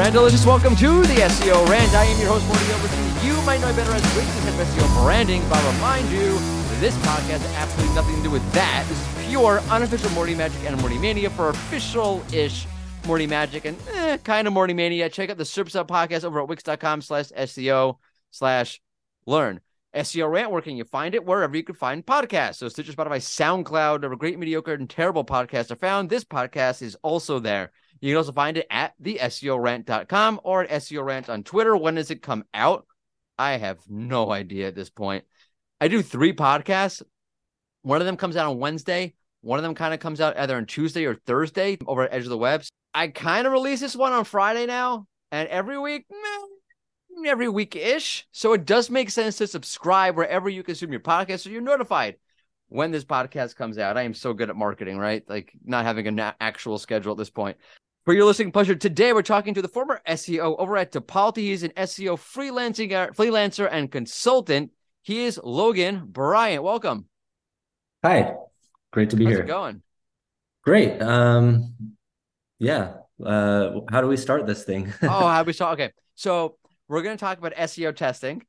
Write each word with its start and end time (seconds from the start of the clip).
Brandolicious. 0.00 0.46
Welcome 0.46 0.74
to 0.76 1.02
the 1.02 1.20
SEO 1.28 1.68
Rant. 1.68 1.92
I 1.92 2.04
am 2.04 2.18
your 2.18 2.30
host, 2.30 2.46
Mordy 2.46 2.72
Oberstein. 2.72 3.22
You 3.22 3.34
might 3.42 3.60
know 3.60 3.70
better 3.76 3.92
as 3.92 4.02
Wix's 4.16 4.44
head 4.44 4.58
of 4.58 4.66
SEO 4.66 5.04
branding, 5.04 5.42
but 5.50 5.58
I'll 5.58 5.72
remind 5.74 6.08
you 6.08 6.38
this 6.80 6.96
podcast 7.04 7.40
has 7.40 7.56
absolutely 7.56 7.94
nothing 7.94 8.16
to 8.16 8.22
do 8.22 8.30
with 8.30 8.52
that. 8.54 8.86
This 8.88 8.98
is 8.98 9.28
pure, 9.28 9.60
unofficial 9.68 10.08
Mordy 10.12 10.34
Magic 10.34 10.58
and 10.64 10.80
Mordy 10.80 10.98
Mania 10.98 11.28
for 11.28 11.50
official-ish 11.50 12.66
Mordy 13.02 13.28
Magic 13.28 13.66
and 13.66 13.76
eh, 13.92 14.16
kind 14.16 14.48
of 14.48 14.54
Mordy 14.54 14.74
Mania. 14.74 15.10
Check 15.10 15.28
out 15.28 15.36
the 15.36 15.44
SERP's 15.44 15.76
Up 15.76 15.88
podcast 15.88 16.24
over 16.24 16.40
at 16.40 16.48
wix.com 16.48 17.02
slash 17.02 17.28
SEO 17.32 17.98
slash 18.30 18.80
learn. 19.26 19.60
SEO 19.94 20.30
Rant 20.30 20.50
working. 20.50 20.78
You 20.78 20.84
find 20.84 21.14
it 21.14 21.26
wherever 21.26 21.54
you 21.54 21.62
can 21.62 21.74
find 21.74 22.06
podcasts. 22.06 22.54
So 22.54 22.68
Stitcher, 22.68 22.92
Spotify, 22.92 23.18
SoundCloud, 23.18 24.10
a 24.10 24.16
great, 24.16 24.38
mediocre, 24.38 24.72
and 24.72 24.88
terrible 24.88 25.26
podcasts 25.26 25.70
are 25.70 25.76
found. 25.76 26.08
This 26.08 26.24
podcast 26.24 26.80
is 26.80 26.96
also 27.02 27.38
there. 27.38 27.70
You 28.00 28.12
can 28.12 28.18
also 28.18 28.32
find 28.32 28.56
it 28.56 28.66
at 28.70 28.94
the 28.98 29.18
SEOrant.com 29.20 30.40
or 30.42 30.62
at 30.62 30.70
SEO 30.70 31.04
Rant 31.04 31.28
on 31.28 31.42
Twitter. 31.42 31.76
When 31.76 31.96
does 31.96 32.10
it 32.10 32.22
come 32.22 32.44
out? 32.54 32.86
I 33.38 33.52
have 33.52 33.78
no 33.88 34.30
idea 34.30 34.68
at 34.68 34.74
this 34.74 34.90
point. 34.90 35.24
I 35.80 35.88
do 35.88 36.02
three 36.02 36.32
podcasts. 36.32 37.02
One 37.82 38.00
of 38.00 38.06
them 38.06 38.16
comes 38.16 38.36
out 38.36 38.50
on 38.50 38.58
Wednesday. 38.58 39.14
One 39.42 39.58
of 39.58 39.62
them 39.62 39.74
kind 39.74 39.94
of 39.94 40.00
comes 40.00 40.20
out 40.20 40.36
either 40.36 40.56
on 40.56 40.66
Tuesday 40.66 41.06
or 41.06 41.14
Thursday 41.14 41.78
over 41.86 42.04
at 42.04 42.12
Edge 42.12 42.24
of 42.24 42.30
the 42.30 42.38
Webs. 42.38 42.70
I 42.92 43.08
kind 43.08 43.46
of 43.46 43.52
release 43.52 43.80
this 43.80 43.96
one 43.96 44.12
on 44.12 44.24
Friday 44.24 44.66
now, 44.66 45.06
and 45.30 45.48
every 45.48 45.78
week, 45.78 46.04
every 47.24 47.48
week 47.48 47.76
ish. 47.76 48.26
So 48.32 48.52
it 48.52 48.66
does 48.66 48.90
make 48.90 49.10
sense 49.10 49.36
to 49.36 49.46
subscribe 49.46 50.16
wherever 50.16 50.48
you 50.48 50.62
consume 50.62 50.90
your 50.90 51.00
podcast 51.00 51.40
so 51.40 51.50
you're 51.50 51.62
notified 51.62 52.16
when 52.68 52.90
this 52.90 53.04
podcast 53.04 53.56
comes 53.56 53.78
out. 53.78 53.96
I 53.96 54.02
am 54.02 54.14
so 54.14 54.34
good 54.34 54.50
at 54.50 54.56
marketing, 54.56 54.98
right? 54.98 55.22
Like 55.28 55.52
not 55.64 55.84
having 55.84 56.06
an 56.06 56.18
actual 56.40 56.78
schedule 56.78 57.12
at 57.12 57.18
this 57.18 57.30
point. 57.30 57.56
For 58.10 58.14
your 58.14 58.24
listening 58.24 58.50
pleasure, 58.50 58.74
today 58.74 59.12
we're 59.12 59.22
talking 59.22 59.54
to 59.54 59.62
the 59.62 59.68
former 59.68 60.00
SEO 60.04 60.58
over 60.58 60.76
at 60.76 60.90
Tipalti. 60.90 61.42
He's 61.42 61.62
an 61.62 61.70
SEO 61.76 62.16
freelancing 62.16 62.90
uh, 62.90 63.12
freelancer 63.12 63.68
and 63.70 63.88
consultant. 63.88 64.72
He 65.02 65.26
is 65.26 65.38
Logan 65.44 66.06
Bryant. 66.06 66.64
Welcome. 66.64 67.04
Hi, 68.04 68.34
great 68.92 69.10
to 69.10 69.16
be 69.16 69.26
How's 69.26 69.34
here. 69.34 69.44
it 69.44 69.46
going? 69.46 69.82
Great. 70.64 71.00
Um, 71.00 71.72
yeah. 72.58 72.94
Uh, 73.24 73.82
how 73.88 74.00
do 74.00 74.08
we 74.08 74.16
start 74.16 74.44
this 74.44 74.64
thing? 74.64 74.92
oh, 75.02 75.06
how 75.06 75.44
we 75.44 75.52
start? 75.52 75.74
Okay, 75.74 75.92
so 76.16 76.56
we're 76.88 77.02
going 77.02 77.16
to 77.16 77.20
talk 77.20 77.38
about 77.38 77.54
SEO 77.54 77.94
testing, 77.94 78.44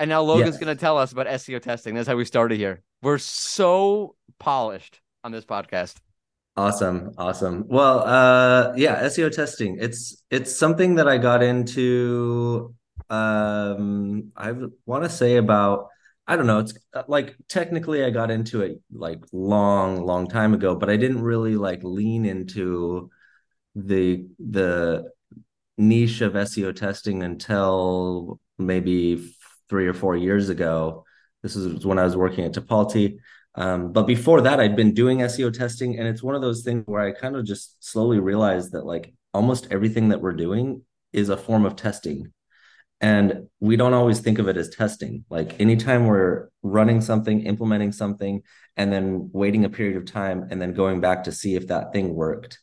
and 0.00 0.08
now 0.08 0.22
Logan's 0.22 0.54
Yes. 0.54 0.64
going 0.64 0.74
to 0.74 0.80
tell 0.80 0.96
us 0.96 1.12
about 1.12 1.26
SEO 1.26 1.60
testing. 1.60 1.94
That's 1.94 2.08
how 2.08 2.16
we 2.16 2.24
started 2.24 2.56
here. 2.56 2.82
We're 3.02 3.18
so 3.18 4.16
polished 4.38 5.02
on 5.22 5.32
this 5.32 5.44
podcast. 5.44 5.96
Awesome, 6.56 7.12
awesome. 7.18 7.64
Well, 7.66 8.00
uh, 8.06 8.74
yeah, 8.76 9.02
SEO 9.02 9.28
testing. 9.28 9.76
It's 9.80 10.22
it's 10.30 10.54
something 10.54 10.94
that 10.96 11.08
I 11.08 11.18
got 11.18 11.42
into. 11.42 12.74
Um, 13.10 14.32
I 14.36 14.52
want 14.86 15.02
to 15.02 15.10
say 15.10 15.36
about 15.36 15.88
I 16.28 16.36
don't 16.36 16.46
know. 16.46 16.60
It's 16.60 16.74
uh, 16.94 17.02
like 17.08 17.36
technically 17.48 18.04
I 18.04 18.10
got 18.10 18.30
into 18.30 18.62
it 18.62 18.80
like 18.92 19.20
long, 19.32 20.06
long 20.06 20.28
time 20.28 20.54
ago, 20.54 20.76
but 20.76 20.88
I 20.88 20.96
didn't 20.96 21.22
really 21.22 21.56
like 21.56 21.80
lean 21.82 22.24
into 22.24 23.10
the 23.74 24.26
the 24.38 25.10
niche 25.76 26.20
of 26.20 26.36
SEO 26.36 26.72
testing 26.72 27.24
until 27.24 28.38
maybe 28.58 29.34
three 29.68 29.88
or 29.88 29.94
four 29.94 30.16
years 30.16 30.50
ago. 30.50 31.04
This 31.42 31.56
is 31.56 31.84
when 31.84 31.98
I 31.98 32.04
was 32.04 32.16
working 32.16 32.44
at 32.44 32.52
Tipalti. 32.52 33.18
Um, 33.56 33.92
but 33.92 34.06
before 34.06 34.40
that, 34.42 34.60
I'd 34.60 34.76
been 34.76 34.94
doing 34.94 35.18
SEO 35.18 35.52
testing, 35.52 35.98
and 35.98 36.08
it's 36.08 36.22
one 36.22 36.34
of 36.34 36.42
those 36.42 36.62
things 36.62 36.82
where 36.86 37.02
I 37.02 37.12
kind 37.12 37.36
of 37.36 37.44
just 37.44 37.76
slowly 37.84 38.18
realized 38.18 38.72
that 38.72 38.84
like 38.84 39.14
almost 39.32 39.68
everything 39.70 40.08
that 40.08 40.20
we're 40.20 40.32
doing 40.32 40.82
is 41.12 41.28
a 41.28 41.36
form 41.36 41.64
of 41.64 41.76
testing. 41.76 42.32
And 43.00 43.48
we 43.60 43.76
don't 43.76 43.92
always 43.92 44.20
think 44.20 44.38
of 44.38 44.48
it 44.48 44.56
as 44.56 44.70
testing. 44.70 45.24
Like 45.28 45.60
anytime 45.60 46.06
we're 46.06 46.48
running 46.62 47.00
something, 47.00 47.42
implementing 47.42 47.92
something, 47.92 48.42
and 48.76 48.92
then 48.92 49.30
waiting 49.32 49.64
a 49.64 49.68
period 49.68 49.96
of 49.96 50.06
time 50.06 50.48
and 50.50 50.60
then 50.60 50.72
going 50.72 51.00
back 51.00 51.24
to 51.24 51.32
see 51.32 51.54
if 51.54 51.68
that 51.68 51.92
thing 51.92 52.14
worked. 52.14 52.58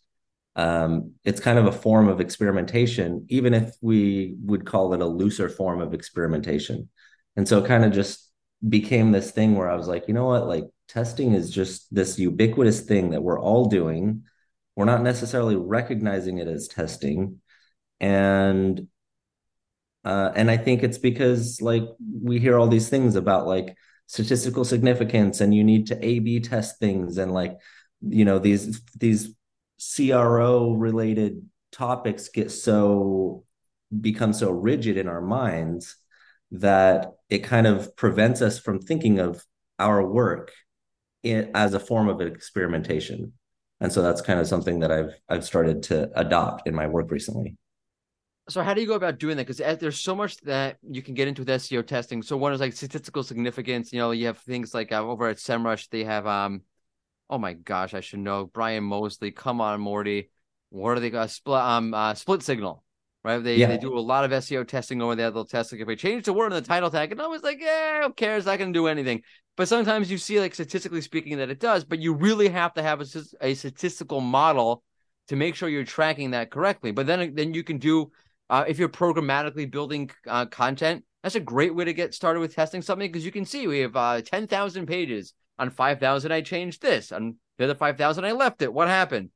Um, 0.55 1.13
it's 1.23 1.39
kind 1.39 1.57
of 1.57 1.67
a 1.67 1.71
form 1.71 2.09
of 2.09 2.19
experimentation, 2.19 3.25
even 3.29 3.53
if 3.53 3.73
we 3.81 4.35
would 4.43 4.65
call 4.65 4.93
it 4.93 5.01
a 5.01 5.05
looser 5.05 5.47
form 5.47 5.79
of 5.79 5.93
experimentation. 5.93 6.89
And 7.37 7.47
so 7.47 7.59
it 7.59 7.67
kind 7.67 7.85
of 7.85 7.93
just 7.93 8.30
became 8.67 9.11
this 9.11 9.31
thing 9.31 9.55
where 9.55 9.69
I 9.69 9.75
was 9.75 9.87
like, 9.87 10.07
you 10.07 10.13
know 10.13 10.25
what? 10.25 10.47
Like 10.47 10.65
testing 10.87 11.33
is 11.33 11.49
just 11.49 11.93
this 11.93 12.19
ubiquitous 12.19 12.81
thing 12.81 13.11
that 13.11 13.23
we're 13.23 13.39
all 13.39 13.65
doing. 13.69 14.23
We're 14.75 14.85
not 14.85 15.01
necessarily 15.01 15.55
recognizing 15.55 16.37
it 16.37 16.47
as 16.47 16.67
testing. 16.67 17.41
And 17.99 18.87
uh, 20.03 20.31
and 20.35 20.49
I 20.49 20.57
think 20.57 20.81
it's 20.81 20.97
because 20.97 21.61
like 21.61 21.83
we 21.99 22.39
hear 22.39 22.57
all 22.57 22.67
these 22.67 22.89
things 22.89 23.15
about 23.15 23.45
like 23.45 23.75
statistical 24.07 24.65
significance 24.65 25.41
and 25.41 25.53
you 25.53 25.63
need 25.63 25.87
to 25.87 26.05
A/B 26.05 26.39
test 26.41 26.79
things 26.79 27.17
and 27.17 27.31
like 27.31 27.57
you 28.01 28.25
know 28.25 28.39
these 28.39 28.81
these 28.97 29.35
CRO 29.79 30.73
related 30.73 31.47
topics 31.71 32.29
get 32.29 32.51
so 32.51 33.43
become 33.99 34.33
so 34.33 34.49
rigid 34.49 34.97
in 34.97 35.07
our 35.07 35.21
minds 35.21 35.95
that 36.51 37.13
it 37.31 37.39
kind 37.39 37.65
of 37.65 37.95
prevents 37.95 38.41
us 38.41 38.59
from 38.59 38.79
thinking 38.79 39.17
of 39.17 39.43
our 39.79 40.05
work 40.05 40.51
in, 41.23 41.49
as 41.55 41.73
a 41.73 41.79
form 41.79 42.09
of 42.09 42.21
experimentation. 42.21 43.31
And 43.79 43.91
so 43.91 44.03
that's 44.03 44.21
kind 44.21 44.39
of 44.39 44.45
something 44.47 44.81
that 44.81 44.91
I've 44.91 45.15
I've 45.27 45.45
started 45.45 45.81
to 45.83 46.11
adopt 46.19 46.67
in 46.67 46.75
my 46.75 46.85
work 46.85 47.09
recently. 47.09 47.57
So 48.49 48.61
how 48.61 48.73
do 48.73 48.81
you 48.81 48.87
go 48.87 48.95
about 48.95 49.17
doing 49.17 49.37
that? 49.37 49.47
Because 49.47 49.79
there's 49.79 49.99
so 49.99 50.13
much 50.13 50.37
that 50.41 50.77
you 50.87 51.01
can 51.01 51.13
get 51.13 51.27
into 51.27 51.41
with 51.41 51.47
SEO 51.47 51.87
testing. 51.87 52.21
So 52.21 52.35
one 52.35 52.53
is 52.53 52.59
like 52.59 52.73
statistical 52.73 53.23
significance. 53.23 53.93
You 53.93 53.99
know, 53.99 54.11
you 54.11 54.25
have 54.25 54.39
things 54.39 54.73
like 54.73 54.91
uh, 54.91 55.01
over 55.01 55.29
at 55.29 55.37
SEMrush, 55.37 55.89
they 55.89 56.03
have 56.03 56.27
um, 56.27 56.61
oh 57.29 57.37
my 57.37 57.53
gosh, 57.53 57.93
I 57.93 58.01
should 58.01 58.19
know. 58.19 58.45
Brian 58.45 58.83
Mosley, 58.83 59.31
come 59.31 59.61
on, 59.61 59.79
Mordy. 59.79 60.27
What 60.69 60.97
are 60.97 60.99
they 60.99 61.09
got? 61.09 61.31
Split 61.31 61.61
um 61.61 61.93
uh, 61.93 62.13
split 62.13 62.43
signal, 62.43 62.83
right? 63.23 63.43
They 63.43 63.57
Yeah. 63.57 63.67
they 63.67 63.77
do 63.77 63.97
a 63.97 63.99
lot 63.99 64.25
of 64.25 64.31
SEO 64.31 64.63
testing 64.63 65.01
over 65.01 65.15
there. 65.15 65.31
They'll 65.31 65.45
test 65.45 65.71
like 65.71 65.81
if 65.81 65.87
we 65.87 65.95
change 65.95 66.25
the 66.25 66.33
word 66.33 66.47
in 66.47 66.53
the 66.53 66.61
title 66.61 66.89
tag, 66.89 67.11
and 67.11 67.21
I 67.21 67.27
was 67.27 67.43
like, 67.43 67.59
yeah, 67.61 68.03
who 68.03 68.13
cares? 68.13 68.45
Not 68.45 68.59
gonna 68.59 68.73
do 68.73 68.87
anything. 68.87 69.21
But 69.57 69.67
sometimes 69.67 70.09
you 70.09 70.17
see, 70.17 70.39
like 70.39 70.53
statistically 70.53 71.01
speaking, 71.01 71.37
that 71.37 71.49
it 71.49 71.59
does. 71.59 71.83
But 71.83 71.99
you 71.99 72.13
really 72.13 72.49
have 72.49 72.73
to 72.75 72.83
have 72.83 73.01
a, 73.01 73.05
a 73.41 73.53
statistical 73.53 74.21
model 74.21 74.83
to 75.27 75.35
make 75.35 75.55
sure 75.55 75.69
you're 75.69 75.83
tracking 75.83 76.31
that 76.31 76.51
correctly. 76.51 76.91
But 76.91 77.07
then 77.07 77.35
then 77.35 77.53
you 77.53 77.63
can 77.63 77.77
do 77.77 78.11
uh, 78.49 78.65
if 78.67 78.79
you're 78.79 78.89
programmatically 78.89 79.69
building 79.69 80.09
uh, 80.27 80.45
content. 80.47 81.03
That's 81.23 81.35
a 81.35 81.39
great 81.39 81.75
way 81.75 81.85
to 81.85 81.93
get 81.93 82.15
started 82.15 82.39
with 82.39 82.55
testing 82.55 82.81
something 82.81 83.11
because 83.11 83.25
you 83.25 83.31
can 83.31 83.45
see 83.45 83.67
we 83.67 83.79
have 83.79 83.95
uh, 83.95 84.21
ten 84.21 84.47
thousand 84.47 84.87
pages. 84.87 85.33
On 85.59 85.69
five 85.69 85.99
thousand, 85.99 86.31
I 86.31 86.41
changed 86.41 86.81
this. 86.81 87.11
On 87.11 87.35
the 87.59 87.65
other 87.65 87.75
five 87.75 87.97
thousand, 87.97 88.25
I 88.25 88.31
left 88.31 88.63
it. 88.63 88.73
What 88.73 88.87
happened? 88.87 89.29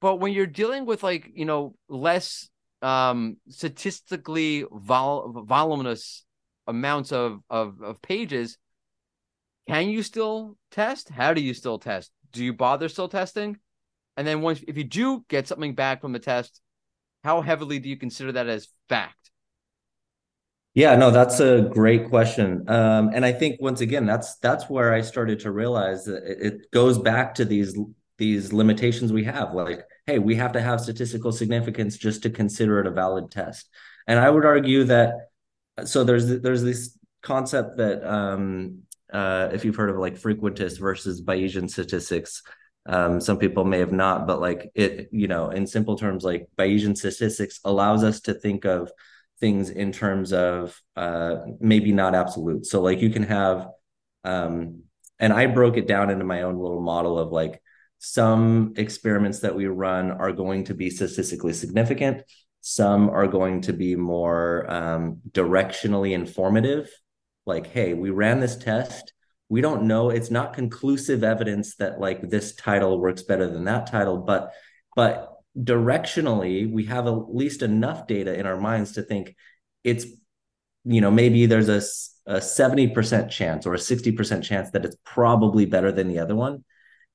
But 0.00 0.16
when 0.16 0.32
you're 0.32 0.46
dealing 0.46 0.86
with 0.86 1.02
like 1.02 1.30
you 1.34 1.44
know 1.44 1.74
less 1.88 2.48
um 2.84 3.38
statistically 3.48 4.64
vol- 4.70 5.44
voluminous 5.46 6.24
amounts 6.66 7.12
of, 7.12 7.40
of 7.48 7.80
of 7.82 8.02
pages 8.02 8.58
can 9.66 9.88
you 9.88 10.02
still 10.02 10.56
test 10.70 11.08
how 11.08 11.32
do 11.32 11.40
you 11.40 11.54
still 11.54 11.78
test 11.78 12.12
do 12.32 12.44
you 12.44 12.52
bother 12.52 12.88
still 12.88 13.08
testing 13.08 13.58
and 14.16 14.26
then 14.26 14.42
once 14.42 14.62
if 14.68 14.76
you 14.76 14.84
do 14.84 15.24
get 15.28 15.48
something 15.48 15.74
back 15.74 16.02
from 16.02 16.12
the 16.12 16.18
test 16.18 16.60
how 17.24 17.40
heavily 17.40 17.78
do 17.78 17.88
you 17.88 17.96
consider 17.96 18.32
that 18.32 18.48
as 18.48 18.68
fact 18.88 19.30
Yeah, 20.74 20.96
no, 20.96 21.12
that's 21.12 21.38
a 21.38 21.62
great 21.72 22.08
question. 22.08 22.68
Um, 22.68 23.10
and 23.14 23.24
I 23.24 23.32
think 23.32 23.60
once 23.60 23.80
again, 23.80 24.06
that's 24.06 24.36
that's 24.38 24.68
where 24.68 24.92
I 24.92 25.02
started 25.02 25.38
to 25.40 25.52
realize 25.52 26.04
that 26.06 26.24
it, 26.24 26.54
it 26.54 26.70
goes 26.72 26.98
back 26.98 27.34
to 27.36 27.44
these 27.44 27.78
these 28.18 28.52
limitations 28.52 29.12
we 29.12 29.24
have. 29.24 29.54
Like, 29.54 29.84
hey, 30.06 30.18
we 30.18 30.34
have 30.36 30.52
to 30.52 30.60
have 30.60 30.80
statistical 30.80 31.32
significance 31.32 31.96
just 31.96 32.22
to 32.22 32.30
consider 32.30 32.80
it 32.80 32.86
a 32.86 32.90
valid 32.90 33.30
test. 33.30 33.68
And 34.06 34.18
I 34.18 34.28
would 34.28 34.44
argue 34.44 34.84
that 34.84 35.14
so 35.84 36.04
there's 36.04 36.40
there's 36.40 36.62
this 36.62 36.96
concept 37.22 37.78
that 37.78 38.04
um, 38.08 38.82
uh, 39.12 39.48
if 39.52 39.64
you've 39.64 39.76
heard 39.76 39.90
of 39.90 39.96
like 39.96 40.14
frequentist 40.14 40.78
versus 40.78 41.22
Bayesian 41.22 41.70
statistics, 41.70 42.42
um, 42.86 43.20
some 43.20 43.38
people 43.38 43.64
may 43.64 43.78
have 43.78 43.92
not, 43.92 44.26
but 44.26 44.40
like 44.40 44.70
it, 44.74 45.08
you 45.10 45.26
know, 45.26 45.50
in 45.50 45.66
simple 45.66 45.96
terms, 45.96 46.22
like 46.22 46.48
Bayesian 46.56 46.96
statistics 46.96 47.60
allows 47.64 48.04
us 48.04 48.20
to 48.22 48.34
think 48.34 48.64
of 48.64 48.92
things 49.40 49.70
in 49.70 49.90
terms 49.90 50.32
of 50.32 50.80
uh, 50.96 51.36
maybe 51.60 51.92
not 51.92 52.14
absolute. 52.14 52.66
So 52.66 52.82
like 52.82 53.00
you 53.00 53.10
can 53.10 53.24
have, 53.24 53.68
um, 54.22 54.82
and 55.18 55.32
I 55.32 55.46
broke 55.46 55.76
it 55.76 55.86
down 55.86 56.10
into 56.10 56.24
my 56.24 56.42
own 56.42 56.58
little 56.58 56.80
model 56.80 57.18
of 57.18 57.32
like 57.32 57.62
some 57.98 58.74
experiments 58.76 59.40
that 59.40 59.54
we 59.54 59.66
run 59.66 60.10
are 60.10 60.32
going 60.32 60.64
to 60.64 60.74
be 60.74 60.90
statistically 60.90 61.52
significant. 61.52 62.22
Some 62.60 63.10
are 63.10 63.26
going 63.26 63.62
to 63.62 63.72
be 63.72 63.96
more 63.96 64.70
um, 64.70 65.20
directionally 65.30 66.12
informative. 66.12 66.90
Like, 67.46 67.66
hey, 67.66 67.94
we 67.94 68.10
ran 68.10 68.40
this 68.40 68.56
test. 68.56 69.12
We 69.48 69.60
don't 69.60 69.84
know. 69.84 70.10
It's 70.10 70.30
not 70.30 70.54
conclusive 70.54 71.22
evidence 71.22 71.76
that 71.76 72.00
like 72.00 72.28
this 72.28 72.54
title 72.54 72.98
works 72.98 73.22
better 73.22 73.48
than 73.50 73.64
that 73.64 73.86
title, 73.86 74.18
but 74.18 74.52
but 74.96 75.34
directionally 75.58 76.70
we 76.70 76.84
have 76.86 77.06
at 77.06 77.34
least 77.34 77.62
enough 77.62 78.06
data 78.06 78.38
in 78.38 78.46
our 78.46 78.60
minds 78.60 78.92
to 78.92 79.02
think 79.02 79.36
it's 79.84 80.04
you 80.84 81.00
know 81.00 81.10
maybe 81.10 81.46
there's 81.46 81.68
a, 81.68 81.80
a 82.26 82.38
70% 82.38 83.30
chance 83.30 83.66
or 83.66 83.74
a 83.74 83.78
60% 83.78 84.42
chance 84.42 84.70
that 84.70 84.84
it's 84.84 84.96
probably 85.04 85.64
better 85.64 85.92
than 85.92 86.08
the 86.08 86.18
other 86.18 86.34
one 86.34 86.64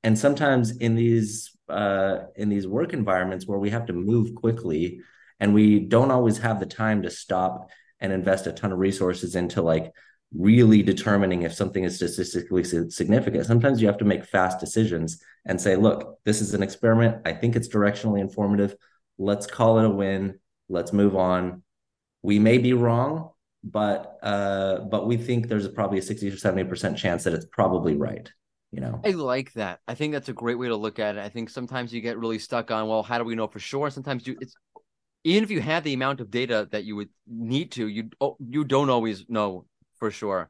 and 0.03 0.17
sometimes 0.17 0.77
in 0.77 0.95
these 0.95 1.55
uh, 1.69 2.25
in 2.35 2.49
these 2.49 2.67
work 2.67 2.93
environments 2.93 3.45
where 3.45 3.59
we 3.59 3.69
have 3.69 3.85
to 3.85 3.93
move 3.93 4.33
quickly 4.33 5.01
and 5.39 5.53
we 5.53 5.79
don't 5.79 6.11
always 6.11 6.39
have 6.39 6.59
the 6.59 6.65
time 6.65 7.03
to 7.03 7.09
stop 7.09 7.69
and 7.99 8.11
invest 8.11 8.47
a 8.47 8.51
ton 8.51 8.71
of 8.71 8.79
resources 8.79 9.35
into 9.35 9.61
like 9.61 9.91
really 10.35 10.81
determining 10.81 11.43
if 11.43 11.53
something 11.53 11.83
is 11.83 11.95
statistically 11.95 12.63
significant 12.63 13.45
sometimes 13.45 13.81
you 13.81 13.87
have 13.87 13.97
to 13.97 14.05
make 14.05 14.25
fast 14.25 14.59
decisions 14.59 15.21
and 15.45 15.59
say 15.59 15.75
look 15.75 16.17
this 16.25 16.41
is 16.41 16.53
an 16.53 16.63
experiment. 16.63 17.21
I 17.25 17.33
think 17.33 17.55
it's 17.55 17.67
directionally 17.67 18.19
informative. 18.19 18.75
Let's 19.17 19.47
call 19.47 19.79
it 19.79 19.85
a 19.85 19.89
win. 19.89 20.39
Let's 20.69 20.93
move 20.93 21.15
on. 21.15 21.63
We 22.23 22.39
may 22.39 22.57
be 22.57 22.73
wrong 22.73 23.31
but 23.63 24.17
uh 24.23 24.79
but 24.79 25.05
we 25.05 25.17
think 25.17 25.47
there's 25.47 25.67
probably 25.67 25.99
a 25.99 26.01
60 26.01 26.29
or 26.29 26.37
70 26.37 26.63
percent 26.69 26.97
chance 26.97 27.25
that 27.25 27.33
it's 27.33 27.45
probably 27.45 27.95
right 27.95 28.31
you 28.71 28.79
know 28.79 29.01
i 29.03 29.09
like 29.09 29.51
that 29.53 29.79
i 29.87 29.95
think 29.95 30.13
that's 30.13 30.29
a 30.29 30.33
great 30.33 30.59
way 30.59 30.67
to 30.67 30.75
look 30.75 30.99
at 30.99 31.17
it 31.17 31.21
i 31.21 31.29
think 31.29 31.49
sometimes 31.49 31.91
you 31.91 32.01
get 32.01 32.19
really 32.19 32.37
stuck 32.37 32.69
on 32.69 32.87
well 32.87 33.01
how 33.01 33.17
do 33.17 33.23
we 33.23 33.33
know 33.33 33.47
for 33.47 33.59
sure 33.59 33.89
sometimes 33.89 34.27
you 34.27 34.37
it's 34.39 34.55
even 35.23 35.43
if 35.43 35.51
you 35.51 35.61
have 35.61 35.83
the 35.83 35.93
amount 35.93 36.21
of 36.21 36.31
data 36.31 36.67
that 36.71 36.85
you 36.85 36.95
would 36.95 37.09
need 37.27 37.71
to, 37.73 37.87
you 37.87 38.09
oh, 38.21 38.37
you 38.39 38.63
don't 38.63 38.89
always 38.89 39.25
know 39.27 39.65
for 39.97 40.11
sure. 40.11 40.49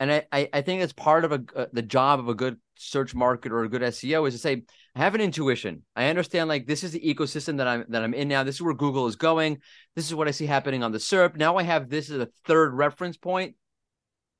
And 0.00 0.12
I, 0.12 0.48
I, 0.52 0.62
think 0.62 0.82
it's 0.82 0.92
part 0.92 1.24
of 1.24 1.32
a, 1.32 1.42
uh, 1.56 1.66
the 1.72 1.82
job 1.82 2.20
of 2.20 2.28
a 2.28 2.34
good 2.34 2.58
search 2.76 3.16
market 3.16 3.50
or 3.50 3.64
a 3.64 3.68
good 3.68 3.82
SEO 3.82 4.28
is 4.28 4.34
to 4.34 4.38
say, 4.38 4.62
I 4.94 5.00
have 5.00 5.16
an 5.16 5.20
intuition. 5.20 5.82
I 5.96 6.06
understand 6.06 6.48
like 6.48 6.68
this 6.68 6.84
is 6.84 6.92
the 6.92 7.00
ecosystem 7.00 7.56
that 7.56 7.66
I'm 7.66 7.84
that 7.88 8.04
I'm 8.04 8.14
in 8.14 8.28
now. 8.28 8.44
This 8.44 8.56
is 8.56 8.62
where 8.62 8.74
Google 8.74 9.08
is 9.08 9.16
going. 9.16 9.58
This 9.96 10.06
is 10.06 10.14
what 10.14 10.28
I 10.28 10.30
see 10.30 10.46
happening 10.46 10.84
on 10.84 10.92
the 10.92 10.98
SERP. 10.98 11.36
Now 11.36 11.56
I 11.56 11.64
have 11.64 11.88
this 11.88 12.10
as 12.10 12.20
a 12.20 12.28
third 12.46 12.74
reference 12.74 13.16
point. 13.16 13.56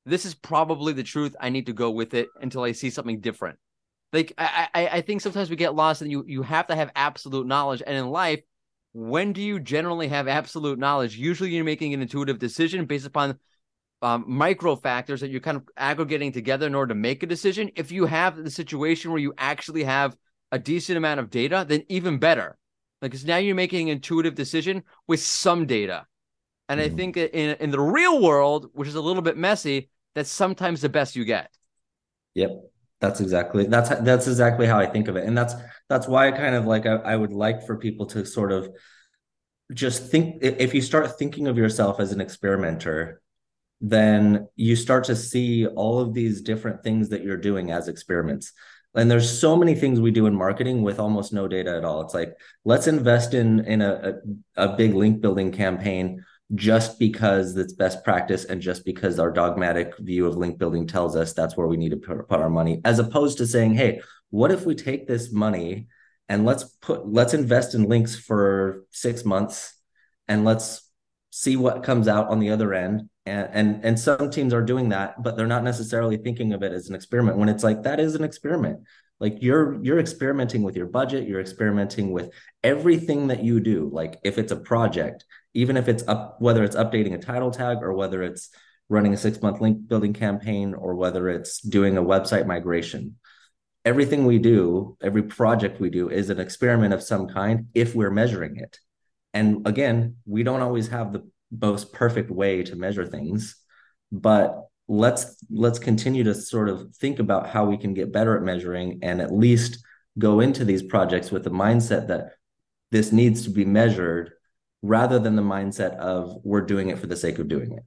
This 0.08 0.24
is 0.24 0.34
probably 0.34 0.92
the 0.92 1.02
truth. 1.02 1.36
I 1.40 1.50
need 1.50 1.66
to 1.66 1.72
go 1.72 1.90
with 1.90 2.14
it 2.14 2.28
until 2.40 2.62
I 2.62 2.72
see 2.72 2.90
something 2.90 3.20
different. 3.20 3.58
Like 4.12 4.32
I, 4.38 4.68
I, 4.74 4.86
I 4.88 5.00
think 5.02 5.20
sometimes 5.20 5.50
we 5.50 5.56
get 5.56 5.74
lost 5.74 6.00
and 6.00 6.10
you 6.10 6.24
you 6.26 6.42
have 6.42 6.68
to 6.68 6.76
have 6.76 6.90
absolute 6.96 7.46
knowledge. 7.46 7.82
And 7.86 7.96
in 7.96 8.08
life, 8.08 8.40
when 8.94 9.32
do 9.32 9.42
you 9.42 9.60
generally 9.60 10.08
have 10.08 10.28
absolute 10.28 10.78
knowledge? 10.78 11.16
Usually 11.16 11.50
you're 11.50 11.64
making 11.64 11.92
an 11.92 12.00
intuitive 12.00 12.38
decision 12.38 12.86
based 12.86 13.06
upon 13.06 13.38
um, 14.00 14.24
micro 14.26 14.76
factors 14.76 15.20
that 15.20 15.30
you're 15.30 15.40
kind 15.40 15.56
of 15.58 15.68
aggregating 15.76 16.32
together 16.32 16.66
in 16.66 16.74
order 16.74 16.94
to 16.94 16.98
make 16.98 17.22
a 17.22 17.26
decision. 17.26 17.70
If 17.76 17.92
you 17.92 18.06
have 18.06 18.36
the 18.36 18.50
situation 18.50 19.10
where 19.10 19.20
you 19.20 19.34
actually 19.36 19.84
have 19.84 20.16
a 20.52 20.58
decent 20.58 20.96
amount 20.96 21.20
of 21.20 21.28
data, 21.28 21.66
then 21.68 21.82
even 21.88 22.18
better. 22.18 22.56
Because 23.02 23.24
now 23.24 23.36
you're 23.36 23.54
making 23.54 23.90
an 23.90 23.96
intuitive 23.96 24.34
decision 24.34 24.82
with 25.06 25.20
some 25.20 25.66
data. 25.66 26.06
And 26.68 26.80
mm-hmm. 26.80 26.94
I 26.94 26.96
think 26.96 27.16
in 27.16 27.56
in 27.60 27.70
the 27.70 27.80
real 27.80 28.22
world, 28.22 28.70
which 28.72 28.88
is 28.88 28.94
a 28.94 29.00
little 29.00 29.22
bit 29.22 29.36
messy, 29.36 29.90
that's 30.18 30.30
sometimes 30.30 30.80
the 30.80 30.88
best 30.88 31.14
you 31.14 31.24
get. 31.24 31.48
Yep. 32.34 32.50
That's 33.00 33.20
exactly 33.20 33.64
that's 33.66 33.90
that's 34.00 34.26
exactly 34.26 34.66
how 34.66 34.80
I 34.80 34.86
think 34.86 35.06
of 35.06 35.16
it. 35.16 35.24
And 35.24 35.38
that's 35.38 35.54
that's 35.88 36.08
why 36.08 36.26
I 36.26 36.32
kind 36.32 36.56
of 36.56 36.66
like 36.66 36.84
I, 36.84 36.96
I 36.96 37.14
would 37.14 37.32
like 37.32 37.64
for 37.64 37.76
people 37.76 38.06
to 38.06 38.26
sort 38.26 38.50
of 38.50 38.68
just 39.72 40.10
think 40.10 40.42
if 40.42 40.74
you 40.74 40.82
start 40.82 41.16
thinking 41.18 41.46
of 41.46 41.56
yourself 41.56 42.00
as 42.00 42.10
an 42.12 42.20
experimenter 42.20 43.20
then 43.80 44.48
you 44.56 44.74
start 44.74 45.04
to 45.04 45.14
see 45.14 45.64
all 45.64 46.00
of 46.00 46.12
these 46.12 46.40
different 46.40 46.82
things 46.82 47.10
that 47.10 47.22
you're 47.22 47.36
doing 47.36 47.70
as 47.70 47.86
experiments 47.86 48.52
and 48.94 49.08
there's 49.10 49.38
so 49.38 49.54
many 49.54 49.74
things 49.74 50.00
we 50.00 50.10
do 50.10 50.26
in 50.26 50.34
marketing 50.34 50.82
with 50.82 50.98
almost 50.98 51.32
no 51.32 51.46
data 51.46 51.76
at 51.76 51.84
all 51.84 52.00
it's 52.00 52.14
like 52.14 52.34
let's 52.64 52.86
invest 52.86 53.34
in 53.34 53.60
in 53.66 53.82
a, 53.82 54.14
a, 54.56 54.64
a 54.64 54.76
big 54.76 54.94
link 54.94 55.20
building 55.20 55.52
campaign 55.52 56.24
just 56.54 56.98
because 56.98 57.56
it's 57.56 57.74
best 57.74 58.02
practice 58.04 58.44
and 58.46 58.62
just 58.62 58.84
because 58.84 59.18
our 59.18 59.30
dogmatic 59.30 59.96
view 59.98 60.26
of 60.26 60.36
link 60.36 60.58
building 60.58 60.86
tells 60.86 61.14
us 61.14 61.32
that's 61.32 61.56
where 61.56 61.66
we 61.66 61.76
need 61.76 61.90
to 61.90 61.96
put, 61.96 62.24
our 62.30 62.48
money 62.48 62.80
as 62.84 62.98
opposed 62.98 63.36
to 63.36 63.46
saying 63.46 63.74
hey 63.74 64.00
what 64.30 64.50
if 64.50 64.64
we 64.64 64.74
take 64.74 65.06
this 65.06 65.30
money 65.30 65.86
and 66.28 66.44
let's 66.44 66.64
put 66.64 67.06
let's 67.06 67.34
invest 67.34 67.74
in 67.74 67.88
links 67.88 68.16
for 68.16 68.84
six 68.90 69.24
months 69.24 69.74
and 70.26 70.44
let's 70.44 70.88
see 71.30 71.56
what 71.56 71.82
comes 71.82 72.08
out 72.08 72.28
on 72.28 72.38
the 72.38 72.50
other 72.50 72.74
end. 72.74 73.08
And 73.26 73.48
and 73.52 73.84
and 73.84 74.00
some 74.00 74.30
teams 74.30 74.54
are 74.54 74.62
doing 74.62 74.90
that 74.90 75.22
but 75.22 75.36
they're 75.36 75.46
not 75.46 75.64
necessarily 75.64 76.16
thinking 76.16 76.52
of 76.52 76.62
it 76.62 76.72
as 76.72 76.88
an 76.88 76.94
experiment 76.94 77.36
when 77.36 77.48
it's 77.48 77.64
like 77.64 77.82
that 77.82 78.00
is 78.00 78.14
an 78.14 78.24
experiment. 78.24 78.80
Like 79.20 79.38
you're 79.40 79.82
you're 79.82 79.98
experimenting 79.98 80.62
with 80.62 80.76
your 80.76 80.86
budget. 80.86 81.26
You're 81.26 81.40
experimenting 81.40 82.12
with 82.12 82.30
everything 82.62 83.28
that 83.28 83.42
you 83.42 83.60
do. 83.60 83.90
Like 83.92 84.18
if 84.22 84.38
it's 84.38 84.52
a 84.52 84.56
project 84.56 85.24
even 85.58 85.76
if 85.76 85.88
it's 85.88 86.04
up 86.06 86.40
whether 86.40 86.62
it's 86.62 86.76
updating 86.76 87.14
a 87.14 87.18
title 87.18 87.50
tag 87.50 87.78
or 87.82 87.92
whether 87.92 88.22
it's 88.22 88.50
running 88.88 89.12
a 89.12 89.16
six 89.16 89.42
month 89.42 89.60
link 89.60 89.86
building 89.88 90.12
campaign 90.12 90.72
or 90.72 90.94
whether 90.94 91.28
it's 91.28 91.60
doing 91.60 91.96
a 91.96 92.02
website 92.02 92.46
migration. 92.46 93.16
Everything 93.84 94.24
we 94.24 94.38
do 94.38 94.96
every 95.02 95.22
project 95.22 95.80
we 95.80 95.90
do 95.90 96.08
is 96.08 96.30
an 96.30 96.38
experiment 96.38 96.94
of 96.94 97.02
some 97.02 97.26
kind 97.26 97.66
if 97.74 97.94
we're 97.94 98.10
measuring 98.10 98.56
it. 98.56 98.78
And 99.34 99.66
again 99.66 100.16
we 100.24 100.42
don't 100.44 100.62
always 100.62 100.88
have 100.88 101.12
the 101.12 101.28
most 101.50 101.92
perfect 101.92 102.30
way 102.30 102.62
to 102.62 102.76
measure 102.76 103.06
things 103.06 103.56
but 104.12 104.68
let's 104.86 105.36
let's 105.50 105.78
continue 105.78 106.24
to 106.24 106.34
sort 106.34 106.68
of 106.68 106.94
think 106.96 107.18
about 107.18 107.48
how 107.48 107.64
we 107.64 107.76
can 107.76 107.94
get 107.94 108.12
better 108.12 108.36
at 108.36 108.42
measuring 108.42 108.98
and 109.02 109.20
at 109.20 109.32
least 109.32 109.84
go 110.18 110.40
into 110.40 110.64
these 110.64 110.82
projects 110.82 111.30
with 111.30 111.44
the 111.44 111.50
mindset 111.50 112.08
that 112.08 112.32
this 112.90 113.12
needs 113.12 113.44
to 113.44 113.50
be 113.50 113.64
measured 113.64 114.32
rather 114.82 115.18
than 115.18 115.36
the 115.36 115.42
mindset 115.42 115.96
of 115.96 116.38
we're 116.44 116.60
doing 116.60 116.88
it 116.88 116.98
for 116.98 117.06
the 117.06 117.16
sake 117.16 117.38
of 117.38 117.48
doing 117.48 117.72
it 117.72 117.84